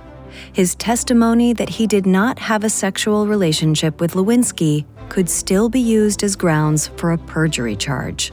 his 0.52 0.74
testimony 0.74 1.52
that 1.52 1.68
he 1.68 1.86
did 1.86 2.06
not 2.06 2.38
have 2.38 2.64
a 2.64 2.70
sexual 2.70 3.26
relationship 3.26 4.00
with 4.00 4.14
Lewinsky 4.14 4.84
could 5.08 5.28
still 5.28 5.68
be 5.68 5.80
used 5.80 6.22
as 6.22 6.36
grounds 6.36 6.88
for 6.88 7.12
a 7.12 7.18
perjury 7.18 7.76
charge. 7.76 8.32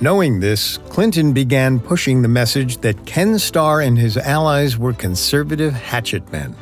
Knowing 0.00 0.38
this, 0.38 0.78
Clinton 0.90 1.32
began 1.32 1.80
pushing 1.80 2.22
the 2.22 2.28
message 2.28 2.78
that 2.78 3.04
Ken 3.04 3.38
Starr 3.38 3.80
and 3.80 3.98
his 3.98 4.16
allies 4.16 4.78
were 4.78 4.92
conservative 4.92 5.72
hatchet 5.72 6.30
men. 6.30 6.54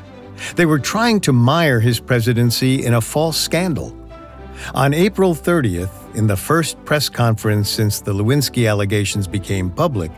They 0.55 0.67
were 0.67 0.79
trying 0.79 1.21
to 1.21 1.33
mire 1.33 1.81
his 1.81 2.01
presidency 2.01 2.85
in 2.85 2.95
a 2.95 3.01
false 3.01 3.37
scandal. 3.37 3.95
On 4.75 4.95
April 4.95 5.35
30th, 5.35 6.15
in 6.15 6.27
the 6.27 6.37
first 6.37 6.83
press 6.87 7.11
conference 7.11 7.69
since 7.69 8.01
the 8.01 8.13
Lewinsky 8.13 8.71
allegations 8.71 9.27
became 9.27 9.71
public, 9.71 10.11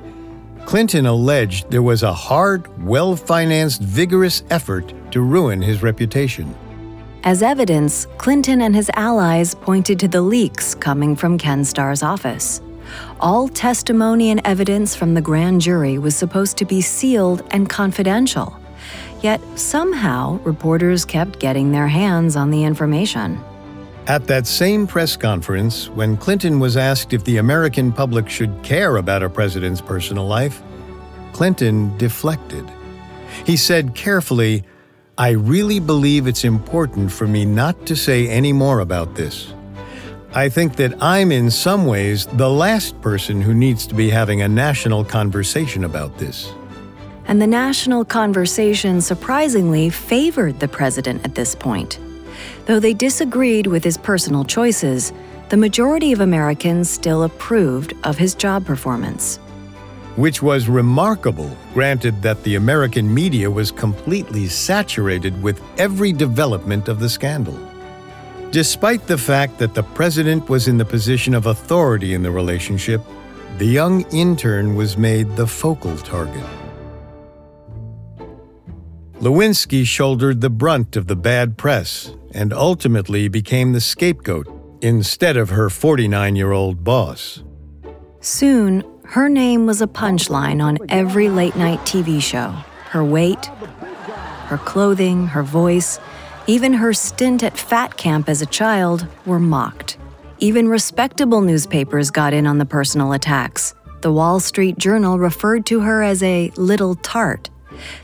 Clinton 0.68 1.06
alleged 1.06 1.70
there 1.70 1.80
was 1.80 2.02
a 2.02 2.12
hard, 2.12 2.68
well 2.84 3.16
financed, 3.16 3.80
vigorous 3.80 4.42
effort 4.50 4.92
to 5.10 5.22
ruin 5.22 5.62
his 5.62 5.82
reputation. 5.82 6.54
As 7.24 7.42
evidence, 7.42 8.04
Clinton 8.18 8.60
and 8.60 8.76
his 8.76 8.90
allies 8.92 9.54
pointed 9.54 9.98
to 10.00 10.08
the 10.08 10.20
leaks 10.20 10.74
coming 10.74 11.16
from 11.16 11.38
Ken 11.38 11.64
Starr's 11.64 12.02
office. 12.02 12.60
All 13.18 13.48
testimony 13.48 14.30
and 14.30 14.42
evidence 14.44 14.94
from 14.94 15.14
the 15.14 15.22
grand 15.22 15.62
jury 15.62 15.96
was 15.96 16.14
supposed 16.14 16.58
to 16.58 16.66
be 16.66 16.82
sealed 16.82 17.42
and 17.50 17.70
confidential. 17.70 18.54
Yet 19.22 19.40
somehow, 19.54 20.38
reporters 20.44 21.06
kept 21.06 21.38
getting 21.38 21.72
their 21.72 21.88
hands 21.88 22.36
on 22.36 22.50
the 22.50 22.64
information. 22.64 23.42
At 24.08 24.26
that 24.28 24.46
same 24.46 24.86
press 24.86 25.18
conference, 25.18 25.90
when 25.90 26.16
Clinton 26.16 26.58
was 26.60 26.78
asked 26.78 27.12
if 27.12 27.24
the 27.24 27.36
American 27.36 27.92
public 27.92 28.26
should 28.30 28.62
care 28.62 28.96
about 28.96 29.22
a 29.22 29.28
president's 29.28 29.82
personal 29.82 30.26
life, 30.26 30.62
Clinton 31.34 31.94
deflected. 31.98 32.64
He 33.44 33.54
said 33.54 33.94
carefully, 33.94 34.64
I 35.18 35.32
really 35.32 35.78
believe 35.78 36.26
it's 36.26 36.44
important 36.44 37.12
for 37.12 37.26
me 37.26 37.44
not 37.44 37.84
to 37.84 37.94
say 37.94 38.26
any 38.28 38.50
more 38.50 38.80
about 38.80 39.14
this. 39.14 39.52
I 40.32 40.48
think 40.48 40.76
that 40.76 40.94
I'm 41.02 41.30
in 41.30 41.50
some 41.50 41.84
ways 41.84 42.24
the 42.32 42.48
last 42.48 42.98
person 43.02 43.42
who 43.42 43.52
needs 43.52 43.86
to 43.88 43.94
be 43.94 44.08
having 44.08 44.40
a 44.40 44.48
national 44.48 45.04
conversation 45.04 45.84
about 45.84 46.16
this. 46.16 46.50
And 47.26 47.42
the 47.42 47.46
national 47.46 48.06
conversation 48.06 49.02
surprisingly 49.02 49.90
favored 49.90 50.60
the 50.60 50.68
president 50.68 51.26
at 51.26 51.34
this 51.34 51.54
point. 51.54 51.98
Though 52.66 52.80
they 52.80 52.94
disagreed 52.94 53.66
with 53.66 53.84
his 53.84 53.96
personal 53.96 54.44
choices, 54.44 55.12
the 55.48 55.56
majority 55.56 56.12
of 56.12 56.20
Americans 56.20 56.90
still 56.90 57.22
approved 57.22 57.94
of 58.04 58.18
his 58.18 58.34
job 58.34 58.66
performance. 58.66 59.38
Which 60.16 60.42
was 60.42 60.68
remarkable, 60.68 61.56
granted 61.72 62.20
that 62.22 62.42
the 62.42 62.56
American 62.56 63.12
media 63.12 63.50
was 63.50 63.70
completely 63.70 64.46
saturated 64.46 65.40
with 65.42 65.62
every 65.78 66.12
development 66.12 66.88
of 66.88 67.00
the 67.00 67.08
scandal. 67.08 67.58
Despite 68.50 69.06
the 69.06 69.16
fact 69.16 69.58
that 69.58 69.74
the 69.74 69.82
president 69.82 70.48
was 70.48 70.68
in 70.68 70.76
the 70.76 70.84
position 70.84 71.34
of 71.34 71.46
authority 71.46 72.14
in 72.14 72.22
the 72.22 72.30
relationship, 72.30 73.00
the 73.58 73.66
young 73.66 74.02
intern 74.10 74.74
was 74.74 74.96
made 74.96 75.36
the 75.36 75.46
focal 75.46 75.96
target. 75.96 76.44
Lewinsky 79.20 79.84
shouldered 79.84 80.40
the 80.40 80.50
brunt 80.50 80.96
of 80.96 81.08
the 81.08 81.16
bad 81.16 81.56
press 81.56 82.14
and 82.32 82.52
ultimately 82.52 83.28
became 83.28 83.72
the 83.72 83.80
scapegoat 83.80 84.46
instead 84.80 85.36
of 85.36 85.50
her 85.50 85.70
49 85.70 86.36
year 86.36 86.52
old 86.52 86.84
boss. 86.84 87.42
Soon, 88.20 88.84
her 89.04 89.28
name 89.28 89.66
was 89.66 89.80
a 89.80 89.86
punchline 89.86 90.62
on 90.62 90.78
every 90.88 91.28
late 91.28 91.56
night 91.56 91.80
TV 91.80 92.20
show. 92.20 92.50
Her 92.90 93.04
weight, 93.04 93.46
her 94.46 94.58
clothing, 94.58 95.28
her 95.28 95.42
voice, 95.42 95.98
even 96.46 96.72
her 96.72 96.92
stint 96.92 97.42
at 97.42 97.58
fat 97.58 97.96
camp 97.96 98.28
as 98.28 98.42
a 98.42 98.46
child 98.46 99.06
were 99.26 99.38
mocked. 99.38 99.98
Even 100.38 100.68
respectable 100.68 101.40
newspapers 101.40 102.10
got 102.10 102.32
in 102.32 102.46
on 102.46 102.58
the 102.58 102.64
personal 102.64 103.12
attacks. 103.12 103.74
The 104.00 104.12
Wall 104.12 104.40
Street 104.40 104.78
Journal 104.78 105.18
referred 105.18 105.66
to 105.66 105.80
her 105.80 106.02
as 106.02 106.22
a 106.22 106.50
little 106.56 106.94
tart 106.96 107.50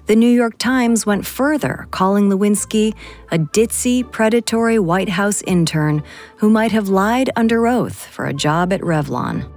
the 0.07 0.17
New 0.17 0.31
York 0.31 0.59
Times 0.59 1.07
went 1.07 1.27
further, 1.27 1.87
calling 1.91 2.29
Lewinsky 2.31 2.95
a 3.31 3.39
ditzy, 3.39 4.11
predatory 4.11 4.79
White 4.79 5.11
House 5.11 5.43
intern 5.43 6.03
who 6.37 6.51
might 6.51 6.73
have 6.73 6.89
lied 6.89 7.31
under 7.37 7.67
oath 7.67 8.07
for 8.07 8.27
a 8.27 8.35
job 8.35 8.73
at 8.73 8.81
Revlon. 8.81 9.51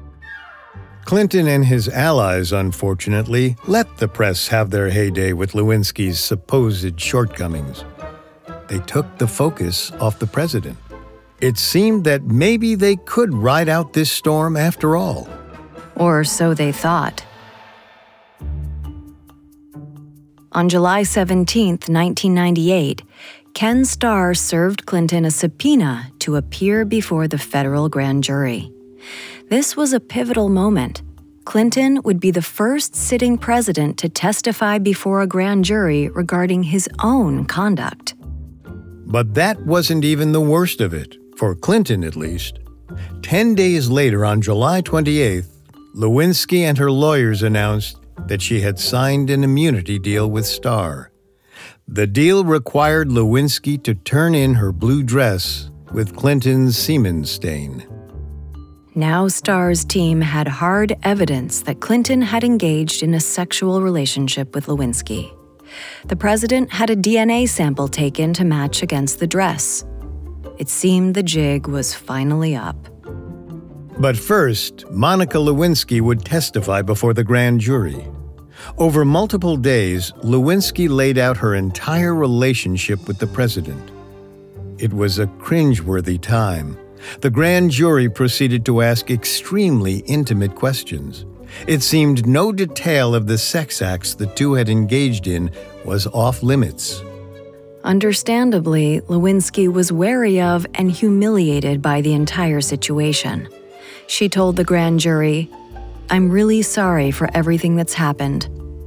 Clinton 1.05 1.47
and 1.47 1.63
his 1.63 1.87
allies, 1.87 2.51
unfortunately, 2.51 3.55
let 3.65 3.97
the 3.97 4.09
press 4.09 4.49
have 4.49 4.71
their 4.71 4.89
heyday 4.89 5.31
with 5.31 5.53
Lewinsky's 5.53 6.19
supposed 6.19 6.99
shortcomings. 6.99 7.85
They 8.67 8.79
took 8.79 9.17
the 9.17 9.27
focus 9.27 9.91
off 10.01 10.19
the 10.19 10.27
president. 10.27 10.77
It 11.39 11.57
seemed 11.57 12.03
that 12.05 12.23
maybe 12.23 12.75
they 12.75 12.95
could 12.95 13.33
ride 13.33 13.69
out 13.69 13.93
this 13.93 14.11
storm 14.11 14.57
after 14.57 14.97
all. 14.97 15.29
Or 15.95 16.23
so 16.23 16.53
they 16.53 16.71
thought. 16.71 17.23
On 20.53 20.69
July 20.69 21.03
17, 21.03 21.71
1998, 21.71 23.03
Ken 23.53 23.83
Starr 23.83 24.33
served 24.33 24.85
Clinton 24.85 25.25
a 25.25 25.31
subpoena 25.31 26.11
to 26.19 26.35
appear 26.35 26.85
before 26.85 27.27
the 27.27 27.37
federal 27.37 27.89
grand 27.89 28.23
jury. 28.23 28.71
This 29.49 29.75
was 29.75 29.93
a 29.93 29.99
pivotal 29.99 30.47
moment. 30.49 31.01
Clinton 31.43 32.01
would 32.03 32.19
be 32.19 32.31
the 32.31 32.41
first 32.41 32.95
sitting 32.95 33.37
president 33.37 33.97
to 33.97 34.09
testify 34.09 34.77
before 34.77 35.21
a 35.21 35.27
grand 35.27 35.65
jury 35.65 36.09
regarding 36.09 36.63
his 36.63 36.89
own 36.99 37.45
conduct. 37.45 38.15
But 39.05 39.33
that 39.35 39.61
wasn't 39.65 40.03
even 40.03 40.33
the 40.33 40.41
worst 40.41 40.81
of 40.81 40.93
it, 40.93 41.15
for 41.37 41.55
Clinton 41.55 42.03
at 42.03 42.15
least. 42.15 42.59
Ten 43.21 43.55
days 43.55 43.89
later, 43.89 44.25
on 44.25 44.41
July 44.41 44.81
28th, 44.81 45.47
Lewinsky 45.95 46.59
and 46.59 46.77
her 46.77 46.91
lawyers 46.91 47.43
announced 47.43 47.97
that 48.25 48.41
she 48.41 48.61
had 48.61 48.79
signed 48.79 49.29
an 49.29 49.43
immunity 49.43 49.99
deal 49.99 50.29
with 50.29 50.45
Starr. 50.45 51.11
The 51.87 52.07
deal 52.07 52.43
required 52.43 53.09
Lewinsky 53.09 53.81
to 53.83 53.93
turn 53.93 54.35
in 54.35 54.55
her 54.55 54.71
blue 54.71 55.03
dress 55.03 55.71
with 55.93 56.15
Clinton's 56.15 56.77
semen 56.77 57.23
stain. 57.23 57.87
Now 58.93 59.27
Starr's 59.27 59.85
team 59.85 60.21
had 60.21 60.47
hard 60.47 60.95
evidence 61.03 61.61
that 61.61 61.81
Clinton 61.81 62.21
had 62.21 62.43
engaged 62.43 63.03
in 63.03 63.13
a 63.13 63.19
sexual 63.19 63.81
relationship 63.81 64.55
with 64.55 64.65
Lewinsky. 64.65 65.31
The 66.05 66.15
president 66.15 66.73
had 66.73 66.89
a 66.89 66.95
DNA 66.95 67.47
sample 67.47 67.87
taken 67.87 68.33
to 68.33 68.43
match 68.43 68.81
against 68.81 69.19
the 69.19 69.27
dress. 69.27 69.85
It 70.57 70.67
seemed 70.67 71.13
the 71.13 71.23
jig 71.23 71.67
was 71.67 71.93
finally 71.93 72.55
up. 72.55 72.75
But 73.99 74.15
first, 74.15 74.85
Monica 74.91 75.37
Lewinsky 75.39 76.01
would 76.01 76.23
testify 76.23 76.83
before 76.83 77.15
the 77.15 77.23
grand 77.23 77.59
jury. 77.59 78.07
Over 78.77 79.03
multiple 79.03 79.57
days, 79.57 80.11
Lewinsky 80.23 80.87
laid 80.87 81.17
out 81.17 81.37
her 81.37 81.55
entire 81.55 82.13
relationship 82.13 83.07
with 83.07 83.17
the 83.17 83.25
president. 83.25 83.91
It 84.77 84.93
was 84.93 85.17
a 85.17 85.25
cringeworthy 85.25 86.21
time. 86.21 86.77
The 87.21 87.31
grand 87.31 87.71
jury 87.71 88.07
proceeded 88.07 88.65
to 88.65 88.81
ask 88.81 89.09
extremely 89.09 89.97
intimate 90.05 90.53
questions. 90.53 91.25
It 91.65 91.81
seemed 91.81 92.27
no 92.27 92.51
detail 92.51 93.15
of 93.15 93.25
the 93.25 93.37
sex 93.37 93.81
acts 93.81 94.13
the 94.13 94.27
two 94.27 94.53
had 94.53 94.69
engaged 94.69 95.25
in 95.25 95.49
was 95.85 96.05
off 96.07 96.43
limits. 96.43 97.01
Understandably, 97.83 99.01
Lewinsky 99.07 99.71
was 99.71 99.91
wary 99.91 100.41
of 100.41 100.67
and 100.75 100.91
humiliated 100.91 101.81
by 101.81 102.01
the 102.01 102.13
entire 102.13 102.61
situation. 102.61 103.47
She 104.07 104.29
told 104.29 104.55
the 104.55 104.63
grand 104.63 105.01
jury, 105.01 105.49
I'm 106.09 106.29
really 106.29 106.61
sorry 106.61 107.11
for 107.11 107.29
everything 107.33 107.75
that's 107.75 107.93
happened, 107.93 108.45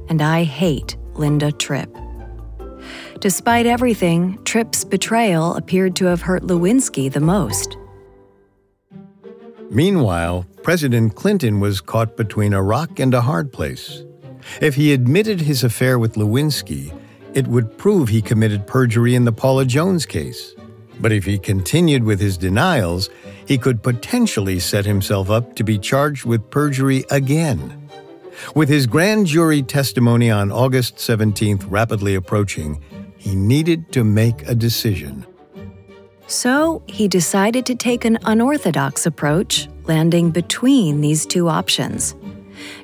and 0.09 0.21
I 0.21 0.43
hate 0.43 0.97
Linda 1.13 1.51
Tripp. 1.51 1.95
Despite 3.19 3.67
everything, 3.67 4.43
Tripp's 4.45 4.83
betrayal 4.83 5.55
appeared 5.55 5.95
to 5.97 6.05
have 6.05 6.23
hurt 6.23 6.41
Lewinsky 6.41 7.11
the 7.11 7.19
most. 7.19 7.77
Meanwhile, 9.69 10.47
President 10.63 11.15
Clinton 11.15 11.59
was 11.59 11.81
caught 11.81 12.17
between 12.17 12.53
a 12.53 12.63
rock 12.63 12.99
and 12.99 13.13
a 13.13 13.21
hard 13.21 13.53
place. 13.53 14.03
If 14.59 14.73
he 14.73 14.91
admitted 14.91 15.39
his 15.39 15.63
affair 15.63 15.99
with 15.99 16.15
Lewinsky, 16.15 16.91
it 17.35 17.47
would 17.47 17.77
prove 17.77 18.09
he 18.09 18.21
committed 18.23 18.65
perjury 18.65 19.13
in 19.13 19.25
the 19.25 19.31
Paula 19.31 19.65
Jones 19.65 20.05
case. 20.07 20.55
But 20.99 21.11
if 21.11 21.25
he 21.25 21.37
continued 21.37 22.03
with 22.03 22.19
his 22.19 22.37
denials, 22.37 23.09
he 23.51 23.57
could 23.57 23.83
potentially 23.83 24.59
set 24.59 24.85
himself 24.85 25.29
up 25.29 25.57
to 25.57 25.61
be 25.61 25.77
charged 25.77 26.23
with 26.23 26.49
perjury 26.49 27.03
again. 27.11 27.85
With 28.55 28.69
his 28.69 28.87
grand 28.87 29.27
jury 29.27 29.61
testimony 29.61 30.31
on 30.31 30.53
August 30.53 30.95
17th 30.95 31.65
rapidly 31.67 32.15
approaching, 32.15 32.81
he 33.17 33.35
needed 33.35 33.91
to 33.91 34.05
make 34.05 34.47
a 34.47 34.55
decision. 34.55 35.25
So 36.27 36.81
he 36.87 37.09
decided 37.09 37.65
to 37.65 37.75
take 37.75 38.05
an 38.05 38.19
unorthodox 38.23 39.05
approach, 39.05 39.67
landing 39.83 40.31
between 40.31 41.01
these 41.01 41.25
two 41.25 41.49
options. 41.49 42.15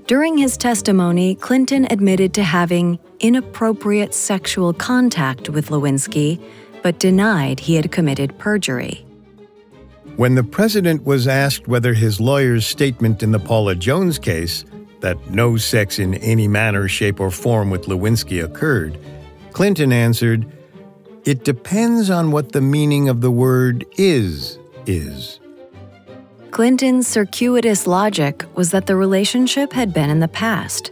During 0.06 0.38
his 0.38 0.58
testimony, 0.58 1.36
Clinton 1.36 1.88
admitted 1.90 2.34
to 2.34 2.44
having 2.44 3.00
inappropriate 3.22 4.14
sexual 4.14 4.74
contact 4.74 5.48
with 5.48 5.70
Lewinsky 5.70 6.44
but 6.84 7.00
denied 7.00 7.62
he 7.62 7.76
had 7.76 7.90
committed 7.90 8.38
perjury. 8.38 9.07
When 10.18 10.34
the 10.34 10.44
president 10.44 11.06
was 11.06 11.28
asked 11.28 11.68
whether 11.68 11.94
his 11.94 12.20
lawyer's 12.20 12.66
statement 12.66 13.22
in 13.22 13.32
the 13.32 13.40
Paula 13.40 13.76
Jones 13.76 14.18
case, 14.18 14.66
that 15.00 15.30
no 15.30 15.58
sex 15.58 16.00
in 16.00 16.16
any 16.16 16.48
manner, 16.48 16.88
shape, 16.88 17.20
or 17.20 17.30
form 17.30 17.70
with 17.70 17.84
Lewinsky 17.84 18.44
occurred, 18.44 18.98
Clinton 19.54 19.94
answered, 19.94 20.52
It 21.24 21.44
depends 21.44 22.10
on 22.10 22.32
what 22.32 22.52
the 22.52 22.62
meaning 22.62 23.10
of 23.10 23.22
the 23.22 23.30
word 23.30 23.86
is, 23.98 24.58
is. 24.88 25.40
Clinton's 26.50 27.08
circuitous 27.08 27.86
logic 27.86 28.44
was 28.56 28.72
that 28.72 28.88
the 28.88 28.96
relationship 28.96 29.72
had 29.72 29.94
been 29.94 30.10
in 30.10 30.20
the 30.20 30.28
past. 30.28 30.92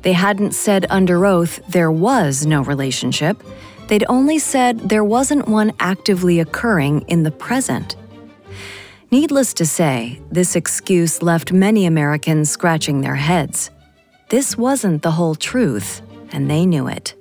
They 0.00 0.14
hadn't 0.14 0.52
said 0.52 0.86
under 0.88 1.26
oath 1.26 1.60
there 1.68 1.92
was 1.92 2.46
no 2.46 2.62
relationship, 2.62 3.42
They'd 3.88 4.04
only 4.08 4.40
said 4.40 4.80
there 4.80 5.04
wasn't 5.04 5.46
one 5.46 5.72
actively 5.78 6.40
occurring 6.40 7.02
in 7.02 7.22
the 7.22 7.30
present. 7.30 7.94
Needless 9.12 9.54
to 9.54 9.66
say, 9.66 10.20
this 10.32 10.56
excuse 10.56 11.22
left 11.22 11.52
many 11.52 11.86
Americans 11.86 12.50
scratching 12.50 13.02
their 13.02 13.14
heads. 13.14 13.70
This 14.30 14.58
wasn't 14.58 15.02
the 15.02 15.12
whole 15.12 15.36
truth, 15.36 16.02
and 16.32 16.50
they 16.50 16.66
knew 16.66 16.88
it. 16.88 17.14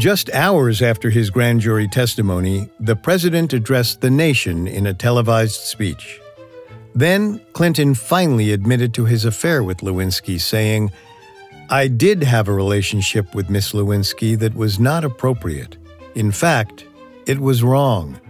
Just 0.00 0.28
hours 0.34 0.82
after 0.82 1.10
his 1.10 1.30
grand 1.30 1.60
jury 1.60 1.86
testimony, 1.86 2.68
the 2.80 2.96
president 2.96 3.52
addressed 3.52 4.00
the 4.00 4.10
nation 4.10 4.66
in 4.66 4.88
a 4.88 4.94
televised 4.94 5.60
speech. 5.60 6.20
Then, 6.92 7.40
Clinton 7.52 7.94
finally 7.94 8.52
admitted 8.52 8.92
to 8.94 9.04
his 9.04 9.24
affair 9.24 9.62
with 9.62 9.78
Lewinsky, 9.78 10.40
saying, 10.40 10.90
I 11.70 11.86
did 11.86 12.24
have 12.24 12.48
a 12.48 12.52
relationship 12.52 13.32
with 13.32 13.48
Miss 13.48 13.72
Lewinsky 13.72 14.36
that 14.40 14.56
was 14.56 14.80
not 14.80 15.04
appropriate. 15.04 15.76
In 16.16 16.32
fact, 16.32 16.84
it 17.26 17.38
was 17.38 17.62
wrong. 17.62 18.20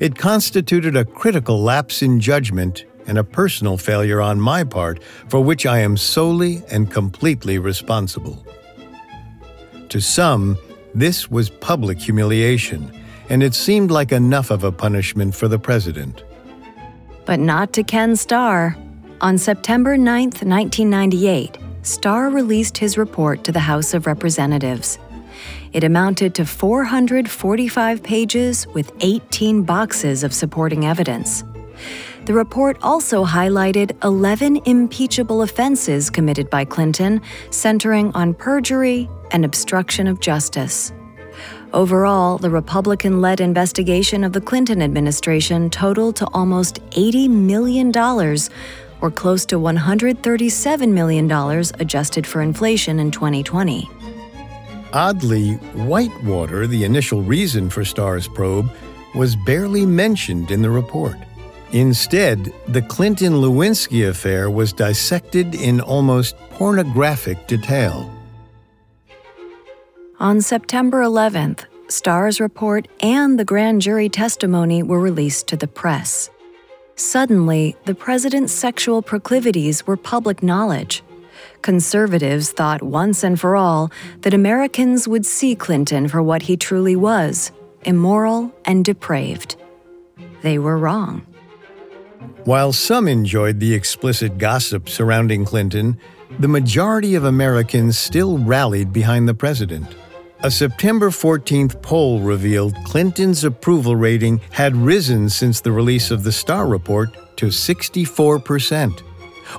It 0.00 0.16
constituted 0.16 0.96
a 0.96 1.04
critical 1.04 1.62
lapse 1.62 2.02
in 2.02 2.20
judgment 2.20 2.84
and 3.06 3.18
a 3.18 3.24
personal 3.24 3.76
failure 3.76 4.20
on 4.20 4.40
my 4.40 4.64
part 4.64 5.02
for 5.28 5.40
which 5.40 5.66
I 5.66 5.78
am 5.78 5.96
solely 5.96 6.62
and 6.70 6.90
completely 6.90 7.58
responsible. 7.58 8.44
To 9.88 10.00
some, 10.00 10.58
this 10.94 11.30
was 11.30 11.48
public 11.48 11.98
humiliation, 11.98 12.92
and 13.30 13.42
it 13.42 13.54
seemed 13.54 13.90
like 13.90 14.12
enough 14.12 14.50
of 14.50 14.64
a 14.64 14.72
punishment 14.72 15.34
for 15.34 15.48
the 15.48 15.58
president. 15.58 16.22
But 17.24 17.40
not 17.40 17.72
to 17.74 17.82
Ken 17.82 18.16
Starr. 18.16 18.76
On 19.20 19.38
September 19.38 19.96
9, 19.96 20.24
1998, 20.24 21.58
Starr 21.82 22.30
released 22.30 22.78
his 22.78 22.98
report 22.98 23.44
to 23.44 23.52
the 23.52 23.60
House 23.60 23.94
of 23.94 24.06
Representatives. 24.06 24.98
It 25.72 25.84
amounted 25.84 26.34
to 26.36 26.44
445 26.44 28.02
pages 28.02 28.66
with 28.68 28.92
18 29.00 29.62
boxes 29.62 30.24
of 30.24 30.32
supporting 30.32 30.84
evidence. 30.84 31.44
The 32.24 32.34
report 32.34 32.76
also 32.82 33.24
highlighted 33.24 33.96
11 34.04 34.60
impeachable 34.66 35.42
offenses 35.42 36.10
committed 36.10 36.50
by 36.50 36.64
Clinton, 36.64 37.22
centering 37.50 38.12
on 38.14 38.34
perjury 38.34 39.08
and 39.30 39.44
obstruction 39.44 40.06
of 40.06 40.20
justice. 40.20 40.92
Overall, 41.72 42.38
the 42.38 42.50
Republican 42.50 43.20
led 43.20 43.40
investigation 43.40 44.24
of 44.24 44.32
the 44.32 44.40
Clinton 44.40 44.82
administration 44.82 45.68
totaled 45.70 46.16
to 46.16 46.26
almost 46.32 46.82
$80 46.90 47.28
million, 47.28 47.96
or 49.00 49.10
close 49.10 49.44
to 49.46 49.56
$137 49.56 50.92
million 50.92 51.30
adjusted 51.78 52.26
for 52.26 52.40
inflation 52.40 52.98
in 52.98 53.10
2020. 53.10 53.88
Oddly, 54.92 55.54
Whitewater, 55.74 56.66
the 56.66 56.84
initial 56.84 57.22
reason 57.22 57.68
for 57.68 57.84
Starr's 57.84 58.26
probe, 58.26 58.70
was 59.14 59.36
barely 59.36 59.84
mentioned 59.84 60.50
in 60.50 60.62
the 60.62 60.70
report. 60.70 61.16
Instead, 61.72 62.52
the 62.68 62.80
Clinton 62.80 63.34
Lewinsky 63.34 64.08
affair 64.08 64.50
was 64.50 64.72
dissected 64.72 65.54
in 65.54 65.80
almost 65.80 66.36
pornographic 66.50 67.46
detail. 67.46 68.10
On 70.18 70.40
September 70.40 71.02
11th, 71.02 71.66
Starr's 71.88 72.40
report 72.40 72.88
and 73.00 73.38
the 73.38 73.44
grand 73.44 73.82
jury 73.82 74.08
testimony 74.08 74.82
were 74.82 75.00
released 75.00 75.46
to 75.48 75.56
the 75.56 75.68
press. 75.68 76.30
Suddenly, 76.96 77.76
the 77.84 77.94
president's 77.94 78.52
sexual 78.52 79.02
proclivities 79.02 79.86
were 79.86 79.96
public 79.96 80.42
knowledge. 80.42 81.02
Conservatives 81.62 82.52
thought 82.52 82.82
once 82.82 83.22
and 83.22 83.38
for 83.38 83.56
all 83.56 83.90
that 84.20 84.34
Americans 84.34 85.08
would 85.08 85.26
see 85.26 85.54
Clinton 85.54 86.08
for 86.08 86.22
what 86.22 86.42
he 86.42 86.56
truly 86.56 86.96
was 86.96 87.52
immoral 87.84 88.52
and 88.64 88.84
depraved. 88.84 89.56
They 90.42 90.58
were 90.58 90.76
wrong. 90.76 91.26
While 92.44 92.72
some 92.72 93.08
enjoyed 93.08 93.60
the 93.60 93.74
explicit 93.74 94.38
gossip 94.38 94.88
surrounding 94.88 95.44
Clinton, 95.44 95.98
the 96.38 96.48
majority 96.48 97.14
of 97.14 97.24
Americans 97.24 97.98
still 97.98 98.38
rallied 98.38 98.92
behind 98.92 99.28
the 99.28 99.34
president. 99.34 99.86
A 100.40 100.50
September 100.50 101.10
14th 101.10 101.82
poll 101.82 102.20
revealed 102.20 102.74
Clinton's 102.84 103.42
approval 103.42 103.96
rating 103.96 104.40
had 104.50 104.76
risen 104.76 105.28
since 105.28 105.60
the 105.60 105.72
release 105.72 106.10
of 106.10 106.22
the 106.22 106.32
Starr 106.32 106.68
Report 106.68 107.08
to 107.38 107.46
64%. 107.46 109.02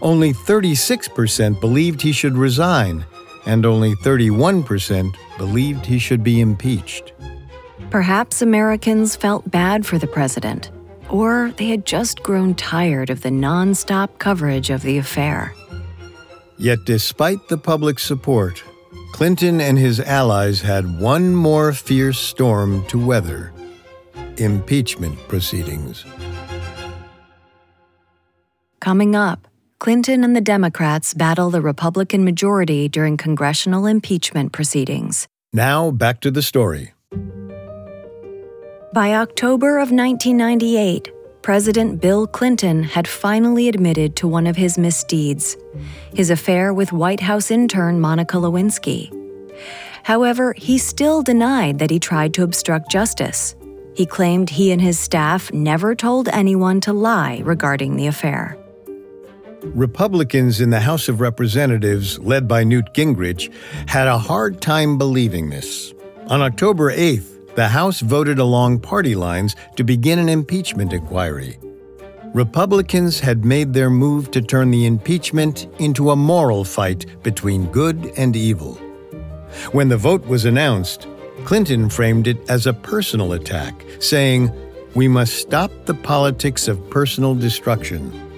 Only 0.02 0.34
36% 0.34 1.60
believed 1.60 2.02
he 2.02 2.12
should 2.12 2.38
resign, 2.38 3.06
and 3.46 3.66
only 3.66 3.96
31% 3.96 5.16
believed 5.38 5.86
he 5.86 6.00
should 6.00 6.24
be 6.24 6.42
impeached. 6.42 7.14
Perhaps 7.90 8.42
Americans 8.42 9.16
felt 9.16 9.50
bad 9.50 9.86
for 9.86 9.98
the 9.98 10.08
president, 10.08 10.72
or 11.10 11.52
they 11.58 11.68
had 11.68 11.86
just 11.86 12.22
grown 12.22 12.54
tired 12.54 13.10
of 13.10 13.22
the 13.22 13.30
nonstop 13.30 14.20
coverage 14.20 14.70
of 14.70 14.84
the 14.84 14.98
affair. 14.98 15.54
Yet, 16.58 16.80
despite 16.86 17.48
the 17.48 17.58
public 17.58 18.00
support, 18.00 18.64
Clinton 19.14 19.60
and 19.60 19.78
his 19.78 20.00
allies 20.00 20.62
had 20.62 21.00
one 21.00 21.34
more 21.34 21.74
fierce 21.74 22.20
storm 22.20 22.86
to 22.88 23.04
weather 23.04 23.52
impeachment 24.38 25.18
proceedings. 25.28 26.06
Coming 28.80 29.16
up, 29.16 29.49
Clinton 29.80 30.26
and 30.26 30.36
the 30.36 30.42
Democrats 30.42 31.14
battle 31.14 31.50
the 31.50 31.62
Republican 31.62 32.26
majority 32.26 32.90
during 32.90 33.16
congressional 33.16 33.86
impeachment 33.86 34.52
proceedings. 34.52 35.26
Now, 35.54 35.90
back 35.90 36.20
to 36.20 36.32
the 36.32 36.42
story. 36.42 36.92
By 38.94 39.14
October 39.14 39.78
of 39.78 39.92
1998, 39.92 41.10
President 41.42 42.02
Bill 42.02 42.28
Clinton 42.28 42.84
had 42.84 43.08
finally 43.08 43.70
admitted 43.70 44.18
to 44.18 44.28
one 44.28 44.48
of 44.48 44.58
his 44.58 44.78
misdeeds 44.78 45.56
his 46.14 46.30
affair 46.30 46.74
with 46.74 46.92
White 46.92 47.22
House 47.22 47.50
intern 47.50 48.02
Monica 48.02 48.36
Lewinsky. 48.36 49.10
However, 50.04 50.54
he 50.58 50.78
still 50.78 51.22
denied 51.24 51.80
that 51.80 51.90
he 51.90 52.00
tried 52.00 52.34
to 52.34 52.44
obstruct 52.44 52.92
justice. 52.92 53.56
He 53.96 54.06
claimed 54.06 54.50
he 54.50 54.74
and 54.74 54.82
his 54.82 55.00
staff 55.00 55.54
never 55.54 55.96
told 55.96 56.28
anyone 56.28 56.82
to 56.82 56.92
lie 56.92 57.42
regarding 57.46 57.96
the 57.96 58.08
affair. 58.08 58.58
Republicans 59.64 60.62
in 60.62 60.70
the 60.70 60.80
House 60.80 61.10
of 61.10 61.20
Representatives, 61.20 62.18
led 62.20 62.48
by 62.48 62.64
Newt 62.64 62.94
Gingrich, 62.94 63.52
had 63.88 64.08
a 64.08 64.18
hard 64.18 64.62
time 64.62 64.98
believing 64.98 65.50
this. 65.50 65.94
On 66.28 66.42
October 66.42 66.92
8th, 66.92 67.56
the 67.56 67.68
House 67.68 68.00
voted 68.00 68.40
along 68.40 68.80
party 68.80 69.16
lines 69.16 69.56
to 69.76 69.84
begin 69.84 70.18
an 70.18 70.30
impeachment 70.30 70.94
inquiry. 70.94 71.60
Republicans 72.34 73.20
had 73.20 73.44
made 73.44 73.74
their 73.74 73.90
move 73.90 74.32
to 74.32 74.42
turn 74.42 74.72
the 74.72 74.86
impeachment 74.86 75.68
into 75.80 76.12
a 76.12 76.16
moral 76.16 76.64
fight 76.64 77.22
between 77.24 77.66
good 77.72 78.14
and 78.16 78.36
evil. 78.36 78.76
When 79.72 79.90
the 79.90 79.98
vote 79.98 80.26
was 80.28 80.46
announced, 80.46 81.08
Clinton 81.44 81.90
framed 81.90 82.28
it 82.28 82.38
as 82.50 82.68
a 82.68 82.74
personal 82.74 83.34
attack, 83.34 83.84
saying, 84.00 84.52
We 84.96 85.08
must 85.08 85.36
stop 85.36 85.72
the 85.86 85.96
politics 85.96 86.68
of 86.68 86.90
personal 86.90 87.34
destruction. 87.34 88.29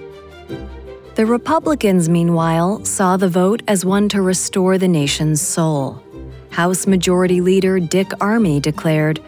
The 1.14 1.26
Republicans, 1.26 2.08
meanwhile, 2.08 2.82
saw 2.86 3.18
the 3.18 3.28
vote 3.28 3.60
as 3.68 3.84
one 3.84 4.08
to 4.08 4.22
restore 4.22 4.78
the 4.78 4.88
nation's 4.88 5.42
soul. 5.42 6.02
House 6.48 6.86
Majority 6.86 7.42
Leader 7.42 7.78
Dick 7.78 8.08
Armey 8.20 8.62
declared, 8.62 9.20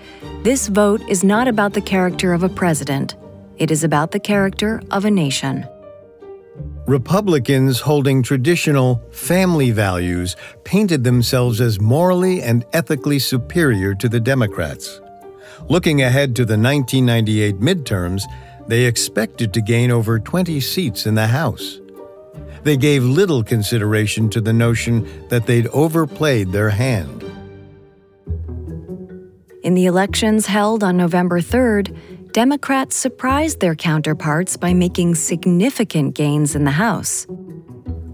This 0.43 0.69
vote 0.69 1.03
is 1.11 1.23
not 1.23 1.47
about 1.47 1.75
the 1.75 1.83
character 1.83 2.33
of 2.33 2.43
a 2.43 2.49
president, 2.49 3.17
it 3.59 3.71
is 3.71 3.85
about 3.85 4.13
the 4.13 4.19
character 4.19 4.83
of 4.91 5.05
a 5.05 5.11
nation. 5.11 5.67
Republicans 6.87 7.81
holding 7.81 8.23
traditional 8.23 9.03
family 9.11 9.71
values 9.71 10.37
painted 10.65 11.05
themselves 11.05 11.61
as 11.61 11.79
morally 11.79 12.41
and 12.41 12.65
ethically 12.73 13.19
superior 13.19 13.95
to 13.95 14.09
the 14.09 14.21
Democrats. 14.21 15.03
Looking 15.69 16.01
ahead 16.01 16.35
to 16.37 16.47
the 16.47 16.59
1998 16.59 17.61
midterms, 17.61 18.23
they 18.67 18.85
expected 18.85 19.53
to 19.55 19.61
gain 19.61 19.91
over 19.91 20.19
20 20.19 20.61
seats 20.61 21.07
in 21.07 21.15
the 21.15 21.27
House. 21.27 21.81
They 22.63 22.77
gave 22.77 23.05
little 23.05 23.45
consideration 23.45 24.31
to 24.31 24.41
the 24.41 24.53
notion 24.53 25.29
that 25.29 25.47
they'd 25.47 25.67
overplayed 25.69 26.53
their 26.53 26.71
hand. 26.71 27.23
In 29.63 29.75
the 29.75 29.87
elections 29.87 30.47
held 30.47 30.83
on 30.83 30.97
November 30.97 31.41
3rd, 31.41 32.33
Democrats 32.33 32.97
surprised 32.97 33.61
their 33.61 33.75
counterparts 33.75 34.57
by 34.57 34.75
making 34.75 35.15
significant 35.15 36.15
gains 36.15 36.55
in 36.55 36.65
the 36.65 36.71
House, 36.71 37.27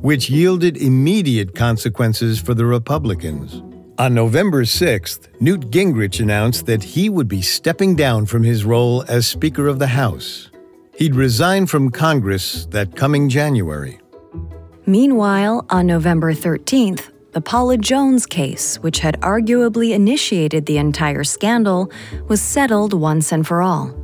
which 0.03 0.29
yielded 0.29 0.77
immediate 0.77 1.55
consequences 1.55 2.41
for 2.41 2.55
the 2.55 2.67
Republicans. 2.67 3.63
On 4.01 4.15
November 4.15 4.63
6th, 4.63 5.29
Newt 5.43 5.71
Gingrich 5.71 6.21
announced 6.21 6.65
that 6.65 6.83
he 6.83 7.11
would 7.11 7.29
be 7.29 7.43
stepping 7.43 7.95
down 7.95 8.25
from 8.25 8.43
his 8.43 8.65
role 8.65 9.05
as 9.09 9.27
Speaker 9.27 9.67
of 9.69 9.79
the 9.79 9.89
House. 9.89 10.51
He'd 10.97 11.15
resign 11.15 11.67
from 11.67 11.91
Congress 11.91 12.65
that 12.71 12.97
coming 12.97 13.29
January. 13.29 14.01
Meanwhile, 14.87 15.67
on 15.69 15.87
November 15.87 16.33
13th, 16.33 17.11
the 17.33 17.43
Paula 17.43 17.77
Jones 17.77 18.25
case, 18.25 18.77
which 18.77 19.01
had 19.01 19.21
arguably 19.21 19.91
initiated 19.91 20.65
the 20.65 20.79
entire 20.79 21.23
scandal, 21.23 21.93
was 22.27 22.41
settled 22.41 22.95
once 22.95 23.33
and 23.33 23.47
for 23.47 23.61
all. 23.61 23.95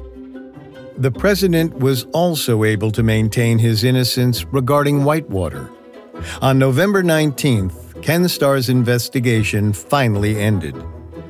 The 0.96 1.12
president 1.12 1.78
was 1.78 2.06
also 2.12 2.64
able 2.64 2.90
to 2.90 3.04
maintain 3.04 3.60
his 3.60 3.84
innocence 3.84 4.44
regarding 4.46 5.04
Whitewater. 5.04 5.70
On 6.40 6.58
November 6.58 7.04
19th, 7.04 8.02
Ken 8.02 8.28
Starr's 8.28 8.68
investigation 8.68 9.72
finally 9.72 10.40
ended. 10.40 10.74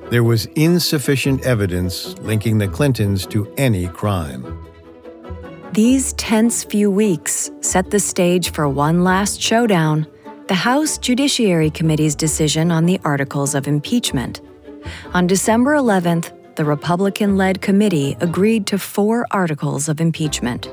There 0.08 0.24
was 0.24 0.46
insufficient 0.56 1.42
evidence 1.42 2.16
linking 2.20 2.56
the 2.56 2.68
Clintons 2.68 3.26
to 3.26 3.52
any 3.58 3.88
crime. 3.88 4.71
These 5.72 6.12
tense 6.12 6.64
few 6.64 6.90
weeks 6.90 7.50
set 7.62 7.90
the 7.90 7.98
stage 7.98 8.52
for 8.52 8.68
one 8.68 9.04
last 9.04 9.40
showdown 9.40 10.06
the 10.46 10.54
House 10.54 10.98
Judiciary 10.98 11.70
Committee's 11.70 12.14
decision 12.14 12.70
on 12.70 12.84
the 12.84 13.00
articles 13.06 13.54
of 13.54 13.66
impeachment. 13.66 14.42
On 15.14 15.26
December 15.26 15.74
11th, 15.74 16.30
the 16.56 16.64
Republican 16.66 17.38
led 17.38 17.62
committee 17.62 18.18
agreed 18.20 18.66
to 18.66 18.78
four 18.78 19.26
articles 19.30 19.88
of 19.88 19.98
impeachment 19.98 20.68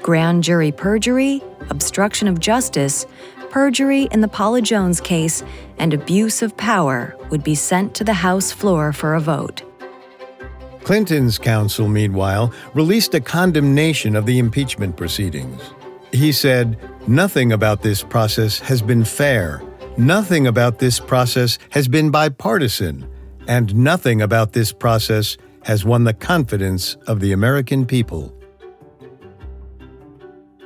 grand 0.00 0.42
jury 0.42 0.72
perjury, 0.72 1.42
obstruction 1.68 2.26
of 2.26 2.40
justice, 2.40 3.04
perjury 3.50 4.08
in 4.12 4.22
the 4.22 4.28
Paula 4.28 4.62
Jones 4.62 4.98
case, 4.98 5.44
and 5.76 5.92
abuse 5.92 6.40
of 6.40 6.56
power 6.56 7.14
would 7.28 7.44
be 7.44 7.54
sent 7.54 7.94
to 7.96 8.02
the 8.02 8.14
House 8.14 8.50
floor 8.50 8.94
for 8.94 9.14
a 9.14 9.20
vote. 9.20 9.67
Clinton's 10.88 11.36
counsel, 11.36 11.86
meanwhile, 11.86 12.50
released 12.72 13.12
a 13.12 13.20
condemnation 13.20 14.16
of 14.16 14.24
the 14.24 14.38
impeachment 14.38 14.96
proceedings. 14.96 15.60
He 16.12 16.32
said, 16.32 16.78
Nothing 17.06 17.52
about 17.52 17.82
this 17.82 18.02
process 18.02 18.58
has 18.60 18.80
been 18.80 19.04
fair. 19.04 19.62
Nothing 19.98 20.46
about 20.46 20.78
this 20.78 20.98
process 20.98 21.58
has 21.72 21.88
been 21.88 22.10
bipartisan. 22.10 23.06
And 23.46 23.74
nothing 23.74 24.22
about 24.22 24.54
this 24.54 24.72
process 24.72 25.36
has 25.64 25.84
won 25.84 26.04
the 26.04 26.14
confidence 26.14 26.94
of 27.06 27.20
the 27.20 27.32
American 27.32 27.84
people. 27.84 28.34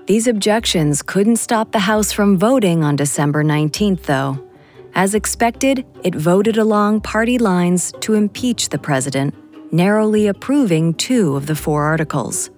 These 0.06 0.28
objections 0.28 1.02
couldn't 1.02 1.38
stop 1.38 1.72
the 1.72 1.80
House 1.80 2.12
from 2.12 2.38
voting 2.38 2.84
on 2.84 2.94
December 2.94 3.42
19th, 3.42 4.02
though. 4.02 4.40
As 4.94 5.16
expected, 5.16 5.84
it 6.04 6.14
voted 6.14 6.58
along 6.58 7.00
party 7.00 7.38
lines 7.38 7.92
to 8.02 8.14
impeach 8.14 8.68
the 8.68 8.78
president, 8.78 9.34
narrowly 9.72 10.28
approving 10.28 10.94
two 10.94 11.34
of 11.34 11.46
the 11.46 11.56
four 11.56 11.84
articles. 11.84 12.50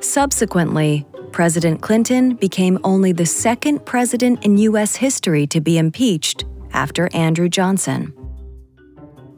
Subsequently, 0.00 1.04
President 1.32 1.82
Clinton 1.82 2.36
became 2.36 2.78
only 2.84 3.12
the 3.12 3.26
second 3.26 3.84
president 3.84 4.44
in 4.44 4.56
U.S. 4.58 4.96
history 4.96 5.46
to 5.48 5.60
be 5.60 5.78
impeached 5.78 6.44
after 6.72 7.08
Andrew 7.12 7.48
Johnson. 7.48 8.14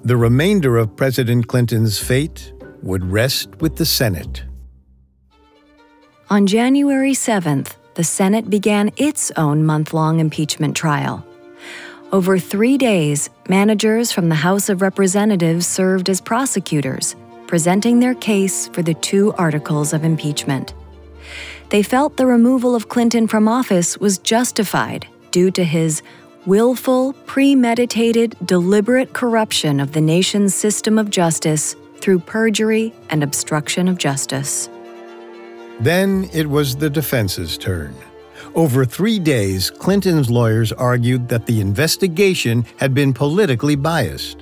The 0.05 0.17
remainder 0.17 0.77
of 0.77 0.95
President 0.95 1.49
Clinton's 1.49 1.99
fate 1.99 2.53
would 2.83 3.05
rest 3.05 3.57
with 3.61 3.77
the 3.77 3.87
Senate. 3.87 4.45
On 6.29 6.47
January 6.47 7.13
7th, 7.13 7.77
the 7.95 8.05
Senate 8.05 8.51
began 8.51 8.93
its 8.97 9.33
own 9.37 9.65
month 9.65 9.95
long 9.95 10.21
impeachment 10.21 10.77
trial. 10.77 11.27
Over 12.17 12.39
three 12.39 12.79
days, 12.79 13.29
managers 13.47 14.11
from 14.11 14.31
the 14.31 14.37
House 14.37 14.71
of 14.71 14.81
Representatives 14.81 15.67
served 15.67 16.09
as 16.09 16.19
prosecutors, 16.19 17.15
presenting 17.47 18.01
their 18.01 18.15
case 18.15 18.69
for 18.69 18.81
the 18.81 18.95
two 18.95 19.35
articles 19.35 19.93
of 19.93 20.03
impeachment. 20.03 20.73
They 21.69 21.83
felt 21.83 22.17
the 22.17 22.25
removal 22.25 22.75
of 22.75 22.89
Clinton 22.89 23.27
from 23.27 23.49
office 23.49 23.99
was 23.99 24.17
justified 24.17 25.07
due 25.31 25.51
to 25.51 25.63
his 25.63 26.01
willful, 26.47 27.13
premeditated, 27.27 28.35
deliberate 28.47 29.13
corruption 29.13 29.79
of 29.79 29.93
the 29.93 30.01
nation's 30.01 30.55
system 30.55 30.99
of 30.99 31.11
justice 31.11 31.77
through 31.99 32.21
perjury 32.21 32.95
and 33.11 33.23
obstruction 33.23 33.89
of 33.89 33.99
justice. 33.99 34.71
Then 35.81 36.31
it 36.33 36.49
was 36.49 36.77
the 36.77 36.89
defense's 36.89 37.59
turn. 37.59 37.95
Over 38.57 38.87
three 38.87 39.19
days, 39.19 39.69
Clinton's 39.69 40.31
lawyers 40.31 40.73
argued 40.73 41.29
that 41.29 41.45
the 41.45 41.61
investigation 41.61 42.65
had 42.79 42.95
been 42.95 43.13
politically 43.13 43.77
biased. 43.77 44.39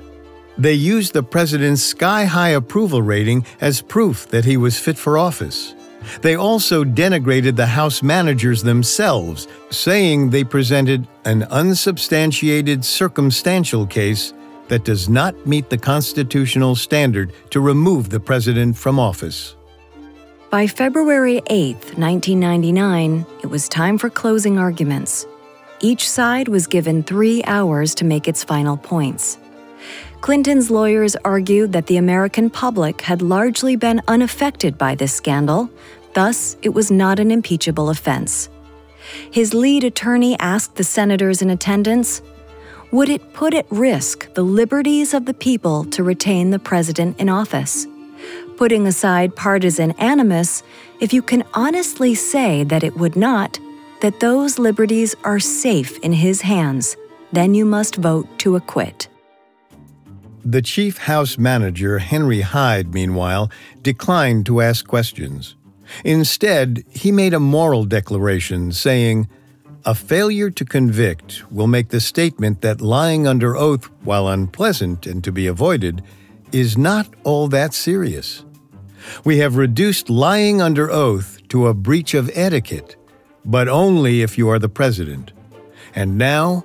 They 0.57 0.75
used 0.75 1.15
the 1.15 1.23
president's 1.25 1.83
sky 1.83 2.25
high 2.25 2.51
approval 2.51 3.03
rating 3.03 3.45
as 3.61 3.81
proof 3.81 4.29
that 4.29 4.45
he 4.45 4.57
was 4.57 4.79
fit 4.79 4.97
for 4.97 5.19
office. 5.19 5.75
They 6.23 6.37
also 6.37 6.85
denigrated 6.85 7.57
the 7.57 7.67
House 7.67 8.05
managers 8.05 8.63
themselves, 8.63 9.49
saying 9.71 10.31
they 10.31 10.45
presented 10.45 11.09
an 11.25 11.43
unsubstantiated 11.51 12.85
circumstantial 12.85 13.85
case 13.85 14.33
that 14.69 14.85
does 14.85 15.09
not 15.09 15.45
meet 15.45 15.71
the 15.71 15.79
constitutional 15.79 16.77
standard 16.77 17.33
to 17.51 17.61
remove 17.61 18.11
the 18.11 18.21
president 18.21 18.77
from 18.77 19.01
office. 19.01 19.57
By 20.55 20.69
February 20.69 21.43
8, 21.49 21.75
1999, 21.99 23.27
it 23.43 23.49
was 23.49 23.69
time 23.69 23.99
for 23.99 24.09
closing 24.09 24.57
arguments. 24.57 25.27
Each 25.81 26.09
side 26.09 26.47
was 26.47 26.69
given 26.69 27.03
three 27.03 27.43
hours 27.43 27.93
to 27.97 28.05
make 28.05 28.29
its 28.29 28.45
final 28.45 28.77
points. 28.77 29.37
Clinton's 30.21 30.71
lawyers 30.71 31.17
argued 31.25 31.73
that 31.73 31.89
the 31.89 31.97
American 31.97 32.51
public 32.51 33.01
had 33.01 33.21
largely 33.21 33.75
been 33.75 34.01
unaffected 34.07 34.79
by 34.79 34.95
this 34.95 35.13
scandal, 35.13 35.69
thus, 36.13 36.57
it 36.63 36.69
was 36.69 36.89
not 36.89 37.19
an 37.19 37.33
impeachable 37.33 37.91
offense. 37.91 38.49
His 39.33 39.55
lead 39.55 39.83
attorney 39.83 40.39
asked 40.39 40.77
the 40.77 40.85
senators 40.85 41.43
in 41.43 41.51
attendance 41.51 42.23
Would 42.93 43.09
it 43.09 43.33
put 43.33 43.55
at 43.55 43.67
risk 43.71 44.33
the 44.35 44.45
liberties 44.45 45.15
of 45.15 45.27
the 45.27 45.35
people 45.35 45.85
to 45.87 46.05
retain 46.05 46.51
the 46.51 46.61
president 46.61 47.19
in 47.19 47.29
office? 47.29 47.89
Putting 48.57 48.87
aside 48.87 49.37
partisan 49.37 49.93
animus, 49.93 50.63
if 51.01 51.13
you 51.13 51.23
can 51.23 51.45
honestly 51.55 52.15
say 52.15 52.65
that 52.65 52.85
it 52.85 52.97
would 52.97 53.17
not, 53.17 53.59
that 54.01 54.21
those 54.21 54.59
liberties 54.59 55.15
are 55.25 55.41
safe 55.41 55.99
in 55.99 56.13
his 56.13 56.43
hands, 56.43 56.97
then 57.33 57.55
you 57.55 57.65
must 57.65 57.97
vote 57.97 58.29
to 58.39 58.57
acquit. 58.57 59.09
The 60.45 60.61
chief 60.61 60.99
house 60.99 61.39
manager, 61.39 61.99
Henry 61.99 62.43
Hyde, 62.43 62.93
meanwhile, 62.93 63.51
declined 63.81 64.45
to 64.47 64.61
ask 64.61 64.87
questions. 64.87 65.57
Instead, 66.05 66.85
he 66.91 67.11
made 67.11 67.33
a 67.33 67.41
moral 67.41 67.85
declaration 67.85 68.73
saying, 68.73 69.29
A 69.87 69.95
failure 69.95 70.51
to 70.51 70.65
convict 70.65 71.51
will 71.51 71.67
make 71.67 71.89
the 71.89 72.01
statement 72.01 72.61
that 72.61 72.83
lying 72.83 73.27
under 73.27 73.57
oath, 73.57 73.87
while 74.03 74.29
unpleasant 74.29 75.07
and 75.07 75.25
to 75.25 75.33
be 75.33 75.47
avoided, 75.47 76.03
is 76.55 76.79
not 76.79 77.09
all 77.25 77.49
that 77.49 77.75
serious. 77.75 78.45
We 79.25 79.39
have 79.39 79.57
reduced 79.57 80.09
lying 80.09 80.63
under 80.63 80.89
oath 80.89 81.41
to 81.49 81.67
a 81.67 81.75
breach 81.75 82.15
of 82.15 82.31
etiquette, 82.33 82.95
but 83.45 83.67
only 83.69 84.23
if 84.23 84.39
you 84.39 84.49
are 84.49 84.61
the 84.61 84.69
president. 84.69 85.33
And 85.97 86.17
now, 86.17 86.65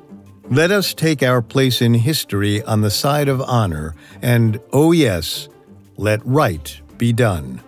let 0.50 0.70
us 0.70 0.94
take 0.94 1.24
our 1.24 1.42
place 1.42 1.82
in 1.82 1.96
history 1.96 2.62
on 2.64 2.82
the 2.82 2.92
side 2.92 3.28
of 3.28 3.42
honor, 3.42 3.96
and 4.22 4.60
oh 4.72 4.92
yes, 4.92 5.50
let 5.98 6.24
right 6.26 6.80
be 6.98 7.12
done. 7.12 7.62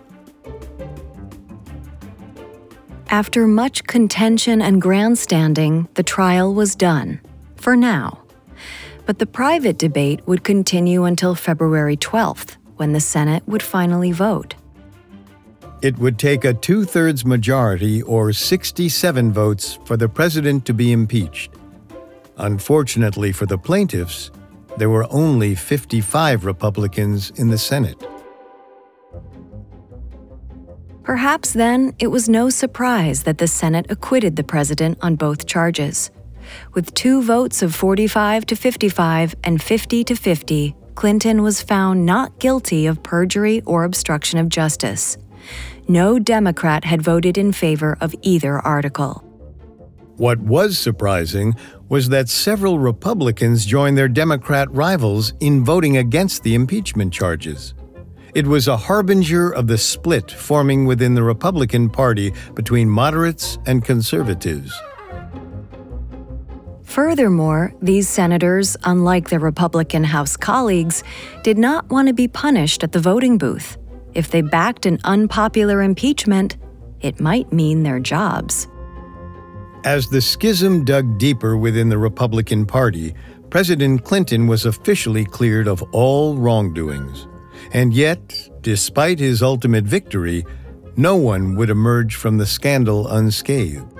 After 3.08 3.46
much 3.46 3.84
contention 3.84 4.62
and 4.62 4.80
grandstanding, 4.80 5.88
the 5.94 6.02
trial 6.02 6.54
was 6.54 6.74
done, 6.74 7.20
for 7.56 7.76
now 7.76 8.21
but 9.06 9.18
the 9.18 9.26
private 9.26 9.78
debate 9.78 10.20
would 10.26 10.44
continue 10.44 11.04
until 11.04 11.34
February 11.34 11.96
12th, 11.96 12.56
when 12.76 12.92
the 12.92 13.00
Senate 13.00 13.42
would 13.46 13.62
finally 13.62 14.12
vote. 14.12 14.54
It 15.82 15.98
would 15.98 16.18
take 16.18 16.44
a 16.44 16.54
two 16.54 16.84
thirds 16.84 17.24
majority, 17.24 18.02
or 18.02 18.32
67 18.32 19.32
votes, 19.32 19.78
for 19.84 19.96
the 19.96 20.08
president 20.08 20.64
to 20.66 20.74
be 20.74 20.92
impeached. 20.92 21.52
Unfortunately 22.36 23.32
for 23.32 23.46
the 23.46 23.58
plaintiffs, 23.58 24.30
there 24.78 24.90
were 24.90 25.06
only 25.10 25.54
55 25.54 26.44
Republicans 26.44 27.30
in 27.36 27.48
the 27.48 27.58
Senate. 27.58 28.06
Perhaps 31.02 31.52
then 31.52 31.94
it 31.98 32.06
was 32.06 32.28
no 32.28 32.48
surprise 32.48 33.24
that 33.24 33.38
the 33.38 33.48
Senate 33.48 33.86
acquitted 33.90 34.36
the 34.36 34.44
president 34.44 34.98
on 35.02 35.16
both 35.16 35.46
charges. 35.46 36.12
With 36.74 36.94
two 36.94 37.22
votes 37.22 37.62
of 37.62 37.74
45 37.74 38.46
to 38.46 38.56
55 38.56 39.34
and 39.44 39.62
50 39.62 40.04
to 40.04 40.14
50, 40.14 40.74
Clinton 40.94 41.42
was 41.42 41.62
found 41.62 42.04
not 42.04 42.38
guilty 42.38 42.86
of 42.86 43.02
perjury 43.02 43.62
or 43.66 43.84
obstruction 43.84 44.38
of 44.38 44.48
justice. 44.48 45.16
No 45.88 46.18
Democrat 46.18 46.84
had 46.84 47.02
voted 47.02 47.36
in 47.36 47.52
favor 47.52 47.96
of 48.00 48.14
either 48.22 48.58
article. 48.58 49.24
What 50.16 50.38
was 50.38 50.78
surprising 50.78 51.54
was 51.88 52.10
that 52.10 52.28
several 52.28 52.78
Republicans 52.78 53.66
joined 53.66 53.98
their 53.98 54.08
Democrat 54.08 54.70
rivals 54.70 55.32
in 55.40 55.64
voting 55.64 55.96
against 55.96 56.42
the 56.42 56.54
impeachment 56.54 57.12
charges. 57.12 57.74
It 58.34 58.46
was 58.46 58.68
a 58.68 58.76
harbinger 58.76 59.50
of 59.50 59.66
the 59.66 59.76
split 59.76 60.30
forming 60.30 60.86
within 60.86 61.14
the 61.14 61.22
Republican 61.22 61.90
Party 61.90 62.32
between 62.54 62.88
moderates 62.88 63.58
and 63.66 63.84
conservatives. 63.84 64.72
Furthermore, 66.92 67.72
these 67.80 68.06
senators, 68.06 68.76
unlike 68.84 69.30
their 69.30 69.38
Republican 69.38 70.04
House 70.04 70.36
colleagues, 70.36 71.02
did 71.42 71.56
not 71.56 71.88
want 71.88 72.08
to 72.08 72.12
be 72.12 72.28
punished 72.28 72.84
at 72.84 72.92
the 72.92 73.00
voting 73.00 73.38
booth. 73.38 73.78
If 74.12 74.30
they 74.30 74.42
backed 74.42 74.84
an 74.84 74.98
unpopular 75.04 75.80
impeachment, 75.80 76.58
it 77.00 77.18
might 77.18 77.50
mean 77.50 77.82
their 77.82 77.98
jobs. 77.98 78.68
As 79.84 80.08
the 80.08 80.20
schism 80.20 80.84
dug 80.84 81.16
deeper 81.16 81.56
within 81.56 81.88
the 81.88 81.96
Republican 81.96 82.66
Party, 82.66 83.14
President 83.48 84.04
Clinton 84.04 84.46
was 84.46 84.66
officially 84.66 85.24
cleared 85.24 85.68
of 85.68 85.82
all 85.92 86.36
wrongdoings. 86.36 87.26
And 87.72 87.94
yet, 87.94 88.50
despite 88.60 89.18
his 89.18 89.42
ultimate 89.42 89.84
victory, 89.84 90.44
no 90.96 91.16
one 91.16 91.56
would 91.56 91.70
emerge 91.70 92.16
from 92.16 92.36
the 92.36 92.44
scandal 92.44 93.08
unscathed. 93.08 93.91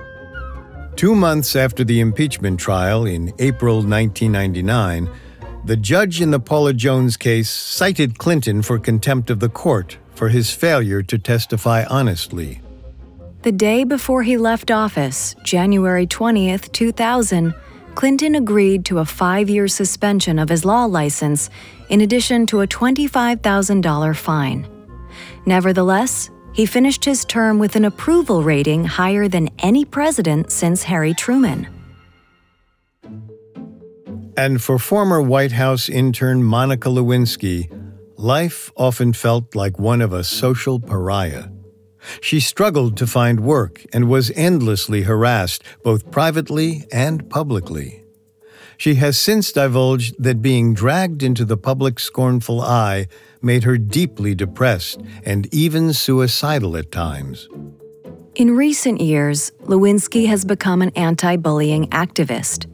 Two 0.95 1.15
months 1.15 1.55
after 1.55 1.83
the 1.83 1.99
impeachment 1.99 2.59
trial 2.59 3.05
in 3.05 3.33
April 3.39 3.77
1999, 3.77 5.09
the 5.65 5.75
judge 5.75 6.21
in 6.21 6.31
the 6.31 6.39
Paula 6.39 6.73
Jones 6.73 7.17
case 7.17 7.49
cited 7.49 8.17
Clinton 8.17 8.61
for 8.61 8.77
contempt 8.77 9.29
of 9.29 9.39
the 9.39 9.49
court 9.49 9.97
for 10.13 10.29
his 10.29 10.51
failure 10.51 11.01
to 11.01 11.17
testify 11.17 11.83
honestly. 11.89 12.61
The 13.41 13.51
day 13.51 13.83
before 13.83 14.23
he 14.23 14.37
left 14.37 14.71
office, 14.71 15.35
January 15.43 16.05
20th, 16.05 16.71
2000, 16.71 17.53
Clinton 17.95 18.35
agreed 18.35 18.85
to 18.85 18.99
a 18.99 19.05
five 19.05 19.49
year 19.49 19.67
suspension 19.67 20.39
of 20.39 20.49
his 20.49 20.63
law 20.63 20.85
license, 20.85 21.49
in 21.89 22.01
addition 22.01 22.45
to 22.47 22.61
a 22.61 22.67
$25,000 22.67 24.15
fine. 24.15 24.67
Nevertheless, 25.45 26.29
he 26.53 26.65
finished 26.65 27.03
his 27.03 27.25
term 27.25 27.59
with 27.59 27.75
an 27.75 27.85
approval 27.85 28.43
rating 28.43 28.85
higher 28.85 29.27
than 29.27 29.49
any 29.59 29.83
president 29.83 30.51
since 30.51 30.83
Harry 30.83 31.13
Truman. 31.13 31.67
And 34.37 34.61
for 34.61 34.79
former 34.79 35.21
White 35.21 35.51
House 35.51 35.89
intern 35.89 36.43
Monica 36.43 36.89
Lewinsky, 36.89 37.69
life 38.17 38.71
often 38.75 39.13
felt 39.13 39.55
like 39.55 39.77
one 39.77 40.01
of 40.01 40.13
a 40.13 40.23
social 40.23 40.79
pariah. 40.79 41.49
She 42.21 42.39
struggled 42.39 42.97
to 42.97 43.07
find 43.07 43.39
work 43.39 43.83
and 43.93 44.09
was 44.09 44.31
endlessly 44.31 45.03
harassed, 45.03 45.63
both 45.83 46.11
privately 46.11 46.85
and 46.91 47.29
publicly. 47.29 48.02
She 48.83 48.95
has 48.95 49.17
since 49.17 49.53
divulged 49.53 50.21
that 50.21 50.41
being 50.41 50.73
dragged 50.73 51.23
into 51.23 51.45
the 51.45 51.55
public 51.55 52.01
scornful 52.01 52.59
eye 52.59 53.07
made 53.41 53.63
her 53.63 53.77
deeply 53.77 54.35
depressed 54.35 54.99
and 55.23 55.47
even 55.53 55.93
suicidal 55.93 56.75
at 56.75 56.91
times. 56.91 57.47
In 58.35 58.57
recent 58.57 58.99
years, 58.99 59.51
Lewinsky 59.61 60.27
has 60.27 60.43
become 60.43 60.81
an 60.81 60.91
anti 60.97 61.37
bullying 61.37 61.87
activist. 61.91 62.65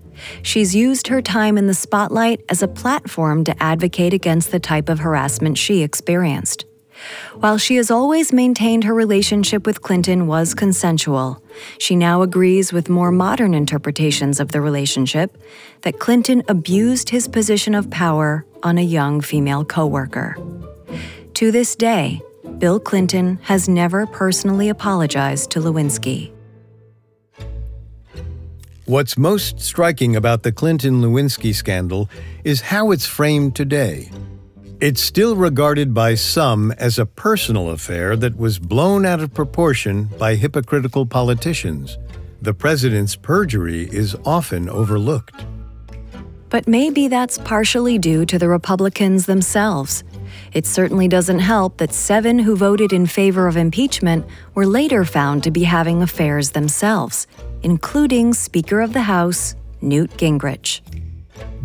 She's 0.41 0.74
used 0.74 1.05
her 1.10 1.22
time 1.22 1.60
in 1.60 1.68
the 1.68 1.76
spotlight 1.76 2.43
as 2.49 2.64
a 2.64 2.68
platform 2.68 3.43
to 3.43 3.62
advocate 3.62 4.12
against 4.12 4.49
the 4.49 4.60
type 4.60 4.89
of 4.89 4.97
harassment 5.01 5.60
she 5.60 5.84
experienced. 5.84 6.66
While 7.36 7.60
she 7.60 7.76
has 7.76 7.91
always 7.91 8.34
maintained 8.34 8.84
her 8.84 8.95
relationship 8.95 9.68
with 9.68 9.84
Clinton 9.84 10.26
was 10.26 10.55
consensual, 10.55 11.43
she 11.78 11.95
now 11.95 12.22
agrees 12.22 12.74
with 12.74 12.89
more 12.89 13.12
modern 13.12 13.53
interpretations 13.53 14.39
of 14.39 14.51
the 14.51 14.62
relationship 14.62 15.38
that 15.82 15.99
Clinton 15.99 16.43
abused 16.47 17.10
his 17.10 17.28
position 17.28 17.76
of 17.76 17.89
power 17.89 18.45
on 18.64 18.78
a 18.78 18.84
young 18.84 19.22
female 19.22 19.64
coworker. 19.66 20.36
To 21.36 21.51
this 21.51 21.76
day, 21.76 22.22
Bill 22.57 22.80
Clinton 22.80 23.39
has 23.43 23.70
never 23.70 24.05
personally 24.05 24.70
apologized 24.70 25.51
to 25.51 25.60
Lewinsky. 25.60 26.32
What's 28.86 29.18
most 29.18 29.60
striking 29.60 30.16
about 30.16 30.41
the 30.43 30.51
Clinton 30.51 31.01
Lewinsky 31.01 31.53
scandal 31.53 32.10
is 32.43 32.60
how 32.60 32.91
it's 32.91 33.05
framed 33.05 33.55
today. 33.55 34.10
It's 34.82 35.01
still 35.01 35.36
regarded 35.36 35.93
by 35.93 36.15
some 36.15 36.71
as 36.77 36.97
a 36.97 37.05
personal 37.05 37.71
affair 37.71 38.15
that 38.15 38.38
was 38.38 38.59
blown 38.59 39.05
out 39.05 39.19
of 39.19 39.34
proportion 39.34 40.05
by 40.17 40.36
hypocritical 40.36 41.05
politicians. 41.05 41.97
The 42.41 42.53
president's 42.53 43.17
perjury 43.17 43.89
is 43.91 44.15
often 44.23 44.69
overlooked. 44.69 45.45
But 46.47 46.65
maybe 46.65 47.09
that's 47.09 47.38
partially 47.39 47.97
due 47.97 48.25
to 48.27 48.39
the 48.39 48.47
Republicans 48.47 49.25
themselves. 49.25 50.05
It 50.53 50.65
certainly 50.65 51.09
doesn't 51.09 51.39
help 51.39 51.75
that 51.80 51.93
seven 51.93 52.39
who 52.39 52.55
voted 52.55 52.93
in 52.93 53.05
favor 53.05 53.49
of 53.49 53.57
impeachment 53.57 54.25
were 54.55 54.65
later 54.65 55.03
found 55.03 55.43
to 55.43 55.51
be 55.51 55.65
having 55.65 56.01
affairs 56.01 56.51
themselves, 56.51 57.27
including 57.63 58.34
Speaker 58.34 58.80
of 58.80 58.93
the 58.93 59.01
House, 59.01 59.55
Newt 59.82 60.11
Gingrich. 60.11 60.80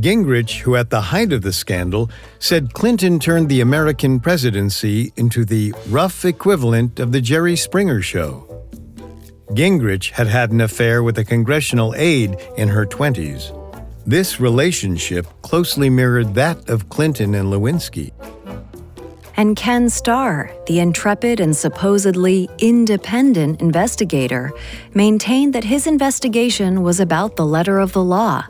Gingrich, 0.00 0.60
who 0.60 0.76
at 0.76 0.90
the 0.90 1.00
height 1.00 1.32
of 1.32 1.42
the 1.42 1.52
scandal 1.52 2.10
said 2.38 2.74
Clinton 2.74 3.18
turned 3.18 3.48
the 3.48 3.60
American 3.60 4.20
presidency 4.20 5.12
into 5.16 5.44
the 5.44 5.74
rough 5.88 6.24
equivalent 6.24 6.98
of 7.00 7.12
the 7.12 7.20
Jerry 7.20 7.56
Springer 7.56 8.02
show. 8.02 8.50
Gingrich 9.50 10.10
had 10.10 10.26
had 10.26 10.50
an 10.50 10.60
affair 10.60 11.02
with 11.02 11.18
a 11.18 11.24
congressional 11.24 11.94
aide 11.96 12.36
in 12.56 12.68
her 12.68 12.86
20s. 12.86 13.52
This 14.06 14.40
relationship 14.40 15.26
closely 15.42 15.88
mirrored 15.88 16.34
that 16.34 16.68
of 16.68 16.88
Clinton 16.88 17.34
and 17.34 17.50
Lewinsky. 17.50 18.12
And 19.36 19.56
Ken 19.56 19.90
Starr, 19.90 20.52
the 20.66 20.78
intrepid 20.78 21.40
and 21.40 21.56
supposedly 21.56 22.48
independent 22.58 23.60
investigator, 23.60 24.52
maintained 24.94 25.54
that 25.54 25.64
his 25.64 25.86
investigation 25.86 26.82
was 26.82 27.00
about 27.00 27.36
the 27.36 27.46
letter 27.46 27.80
of 27.80 27.92
the 27.92 28.04
law. 28.04 28.46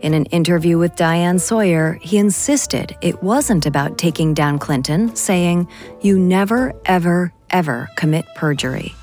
In 0.00 0.14
an 0.14 0.24
interview 0.26 0.78
with 0.78 0.96
Diane 0.96 1.38
Sawyer, 1.38 1.98
he 2.02 2.18
insisted 2.18 2.96
it 3.00 3.22
wasn't 3.22 3.66
about 3.66 3.98
taking 3.98 4.34
down 4.34 4.58
Clinton, 4.58 5.14
saying, 5.14 5.68
You 6.00 6.18
never, 6.18 6.74
ever, 6.84 7.32
ever 7.50 7.88
commit 7.96 8.26
perjury. 8.34 8.94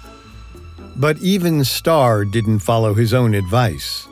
But 0.95 1.17
even 1.19 1.63
Starr 1.63 2.25
didn't 2.25 2.59
follow 2.59 2.93
his 2.93 3.13
own 3.13 3.33
advice. 3.33 4.07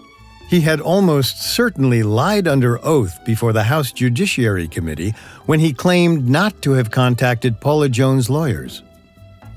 He 0.49 0.61
had 0.61 0.81
almost 0.81 1.41
certainly 1.41 2.03
lied 2.03 2.47
under 2.47 2.83
oath 2.85 3.23
before 3.25 3.53
the 3.53 3.63
House 3.63 3.91
Judiciary 3.91 4.67
Committee 4.67 5.15
when 5.45 5.59
he 5.59 5.73
claimed 5.73 6.29
not 6.29 6.61
to 6.61 6.73
have 6.73 6.91
contacted 6.91 7.59
Paula 7.59 7.89
Jones' 7.89 8.29
lawyers. 8.29 8.83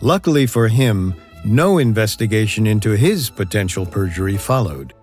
Luckily 0.00 0.46
for 0.46 0.68
him, 0.68 1.14
no 1.44 1.78
investigation 1.78 2.66
into 2.66 2.90
his 2.90 3.28
potential 3.30 3.84
perjury 3.84 4.36
followed. 4.36 4.94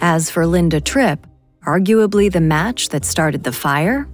As 0.00 0.30
for 0.30 0.46
Linda 0.46 0.80
Tripp, 0.80 1.26
arguably 1.66 2.32
the 2.32 2.40
match 2.40 2.88
that 2.88 3.04
started 3.04 3.44
the 3.44 3.52
fire, 3.52 4.08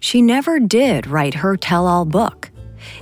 she 0.00 0.22
never 0.22 0.58
did 0.58 1.06
write 1.06 1.34
her 1.34 1.56
tell 1.56 1.86
all 1.86 2.06
book. 2.06 2.50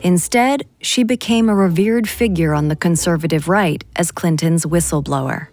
Instead, 0.02 0.64
she 0.80 1.04
became 1.04 1.48
a 1.48 1.54
revered 1.54 2.08
figure 2.08 2.52
on 2.52 2.66
the 2.66 2.74
conservative 2.74 3.48
right 3.48 3.84
as 3.94 4.10
Clinton's 4.10 4.66
whistleblower. 4.66 5.46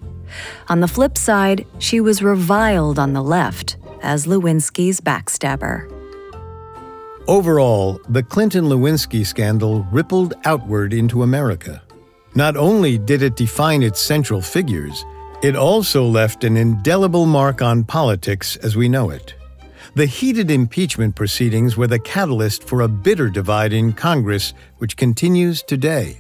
On 0.68 0.80
the 0.80 0.88
flip 0.88 1.16
side, 1.16 1.68
she 1.78 2.00
was 2.00 2.24
reviled 2.24 2.98
on 2.98 3.14
the 3.14 3.22
left 3.22 3.78
as 4.02 4.26
Lewinsky's 4.26 5.00
backstabber. 5.00 5.90
Overall, 7.28 8.02
the 8.10 8.24
Clinton 8.24 8.66
Lewinsky 8.66 9.26
scandal 9.26 9.84
rippled 9.92 10.34
outward 10.44 10.92
into 10.92 11.22
America. 11.24 11.84
Not 12.36 12.58
only 12.58 12.98
did 12.98 13.22
it 13.22 13.36
define 13.36 13.84
its 13.84 14.02
central 14.02 14.42
figures, 14.42 15.06
it 15.44 15.58
also 15.58 16.06
left 16.06 16.46
an 16.46 16.56
indelible 16.56 17.26
mark 17.26 17.62
on 17.62 17.84
politics 17.84 18.56
as 18.58 18.78
we 18.78 18.88
know 18.88 19.10
it. 19.10 19.36
The 19.96 20.06
heated 20.06 20.50
impeachment 20.50 21.16
proceedings 21.16 21.76
were 21.76 21.86
the 21.86 22.00
catalyst 22.00 22.64
for 22.64 22.82
a 22.82 22.88
bitter 22.88 23.30
divide 23.30 23.74
in 23.74 23.92
Congress, 23.92 24.54
which 24.78 24.96
continues 24.96 25.62
today. 25.62 26.18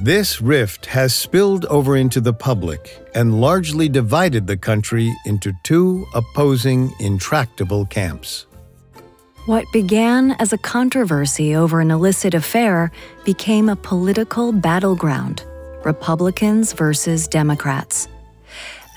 This 0.00 0.40
rift 0.40 0.86
has 0.86 1.14
spilled 1.14 1.66
over 1.66 1.96
into 1.96 2.22
the 2.22 2.32
public 2.32 3.06
and 3.14 3.40
largely 3.40 3.88
divided 3.88 4.46
the 4.46 4.56
country 4.56 5.14
into 5.26 5.52
two 5.62 6.06
opposing, 6.14 6.90
intractable 7.00 7.84
camps. 7.84 8.46
What 9.46 9.64
began 9.72 10.32
as 10.38 10.52
a 10.52 10.58
controversy 10.58 11.54
over 11.54 11.80
an 11.80 11.90
illicit 11.90 12.32
affair 12.32 12.90
became 13.24 13.68
a 13.68 13.76
political 13.76 14.52
battleground 14.52 15.44
Republicans 15.84 16.72
versus 16.72 17.28
Democrats. 17.28 18.08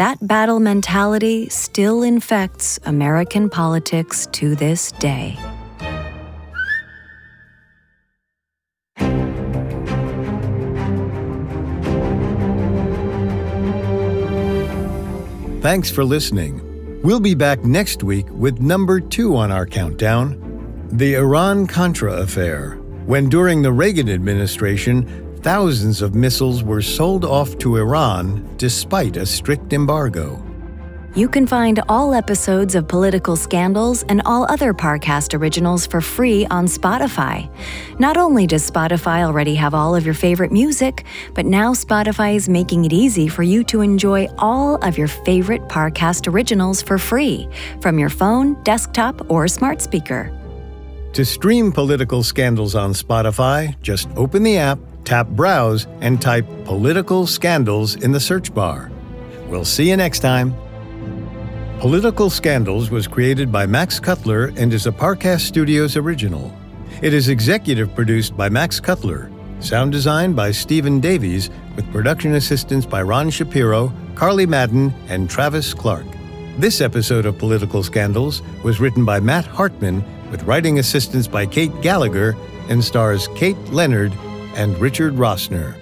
That 0.02 0.18
battle 0.28 0.60
mentality 0.60 1.48
still 1.50 2.02
infects 2.02 2.80
American 2.86 3.52
politics 3.52 4.28
to 4.32 4.56
this 4.56 4.92
day. 4.94 5.38
Thanks 15.62 15.92
for 15.92 16.04
listening. 16.04 17.00
We'll 17.04 17.20
be 17.20 17.36
back 17.36 17.64
next 17.64 18.02
week 18.02 18.26
with 18.32 18.60
number 18.60 19.00
two 19.00 19.36
on 19.36 19.52
our 19.52 19.68
countdown 19.68 20.88
the 20.92 21.14
Iran 21.14 21.68
Contra 21.68 22.14
affair, 22.14 22.72
when 23.06 23.30
during 23.30 23.62
the 23.62 23.72
Reagan 23.72 24.10
administration, 24.10 25.31
thousands 25.42 26.02
of 26.02 26.16
missiles 26.16 26.64
were 26.64 26.82
sold 26.82 27.26
off 27.26 27.58
to 27.60 27.78
Iran 27.78 28.48
despite 28.58 29.18
a 29.18 29.26
strict 29.26 29.74
embargo. 29.74 30.42
You 31.14 31.28
can 31.28 31.46
find 31.46 31.82
all 31.90 32.14
episodes 32.14 32.74
of 32.74 32.88
Political 32.88 33.36
Scandals 33.36 34.04
and 34.04 34.22
all 34.26 34.50
other 34.50 34.74
Parcast 34.74 35.38
originals 35.38 35.86
for 35.86 36.00
free 36.00 36.46
on 36.46 36.68
Spotify. 36.68 37.50
Not 38.00 38.16
only 38.16 38.48
does 38.48 38.70
Spotify 38.72 39.26
already 39.26 39.56
have 39.56 39.74
all 39.74 39.94
of 39.94 40.06
your 40.06 40.14
favorite 40.14 40.54
music, 40.54 41.04
but 41.34 41.46
now 41.46 41.74
Spotify 41.74 42.36
is 42.36 42.48
making 42.48 42.86
it 42.86 42.94
easy 42.94 43.28
for 43.28 43.44
you 43.44 43.62
to 43.66 43.82
enjoy 43.82 44.28
all 44.38 44.76
of 44.86 44.98
your 44.98 45.10
favorite 45.10 45.64
Parcast 45.64 46.32
originals 46.32 46.82
for 46.82 46.98
free 46.98 47.50
from 47.82 48.00
your 48.00 48.10
phone, 48.10 48.54
desktop, 48.64 49.30
or 49.30 49.50
smart 49.50 49.82
speaker. 49.82 50.32
To 51.12 51.26
stream 51.26 51.74
Political 51.74 52.24
Scandals 52.24 52.74
on 52.74 52.94
Spotify, 52.94 53.76
just 53.82 54.08
open 54.16 54.44
the 54.44 54.58
app, 54.58 54.80
tap 55.04 55.28
Browse, 55.28 55.88
and 56.02 56.22
type 56.22 56.46
Political 56.66 57.28
Scandals 57.28 57.96
in 57.96 58.12
the 58.12 58.20
search 58.20 58.54
bar. 58.54 58.92
We'll 59.48 59.66
see 59.66 59.90
you 59.90 59.98
next 59.98 60.20
time. 60.20 60.56
Political 61.80 62.30
Scandals 62.30 62.92
was 62.92 63.08
created 63.08 63.52
by 63.52 63.66
Max 63.66 64.00
Cutler 64.00 64.54
and 64.56 64.72
is 64.72 64.88
a 64.88 64.92
Parcast 64.92 65.42
Studios 65.42 65.98
original. 65.98 66.56
It 67.02 67.14
is 67.14 67.30
executive 67.30 67.94
produced 67.96 68.38
by 68.38 68.50
Max 68.50 68.80
Cutler, 68.80 69.32
sound 69.60 69.92
designed 69.92 70.36
by 70.36 70.52
Stephen 70.52 71.00
Davies, 71.00 71.50
with 71.76 71.92
production 71.92 72.36
assistance 72.36 72.86
by 72.86 73.02
Ron 73.02 73.30
Shapiro, 73.30 73.92
Carly 74.14 74.46
Madden, 74.46 74.94
and 75.08 75.30
Travis 75.30 75.74
Clark. 75.74 76.06
This 76.58 76.82
episode 76.82 77.26
of 77.26 77.40
Political 77.40 77.82
Scandals 77.82 78.42
was 78.64 78.80
written 78.80 79.04
by 79.04 79.20
Matt 79.20 79.46
Hartman, 79.46 80.04
with 80.30 80.44
writing 80.44 80.80
assistance 80.80 81.28
by 81.28 81.46
Kate 81.46 81.72
Gallagher, 81.82 82.36
and 82.70 82.84
stars 82.84 83.28
Kate 83.36 83.58
Leonard 83.72 84.14
and 84.56 84.78
Richard 84.80 85.14
Rossner. 85.16 85.76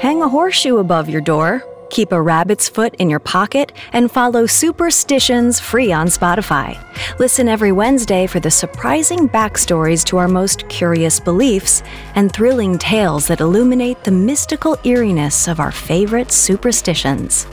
Hang 0.00 0.20
a 0.20 0.28
horseshoe 0.28 0.76
above 0.76 1.08
your 1.08 1.22
door, 1.22 1.62
keep 1.88 2.12
a 2.12 2.20
rabbit's 2.20 2.68
foot 2.68 2.94
in 2.96 3.08
your 3.08 3.20
pocket, 3.20 3.72
and 3.94 4.10
follow 4.10 4.44
Superstitions 4.44 5.60
free 5.60 5.92
on 5.92 6.08
Spotify. 6.08 6.78
Listen 7.18 7.48
every 7.48 7.72
Wednesday 7.72 8.26
for 8.26 8.38
the 8.38 8.50
surprising 8.50 9.28
backstories 9.28 10.04
to 10.04 10.18
our 10.18 10.28
most 10.28 10.68
curious 10.68 11.18
beliefs 11.20 11.82
and 12.16 12.30
thrilling 12.32 12.76
tales 12.76 13.26
that 13.28 13.40
illuminate 13.40 14.04
the 14.04 14.10
mystical 14.10 14.76
eeriness 14.84 15.48
of 15.48 15.58
our 15.58 15.72
favorite 15.72 16.30
superstitions. 16.30 17.46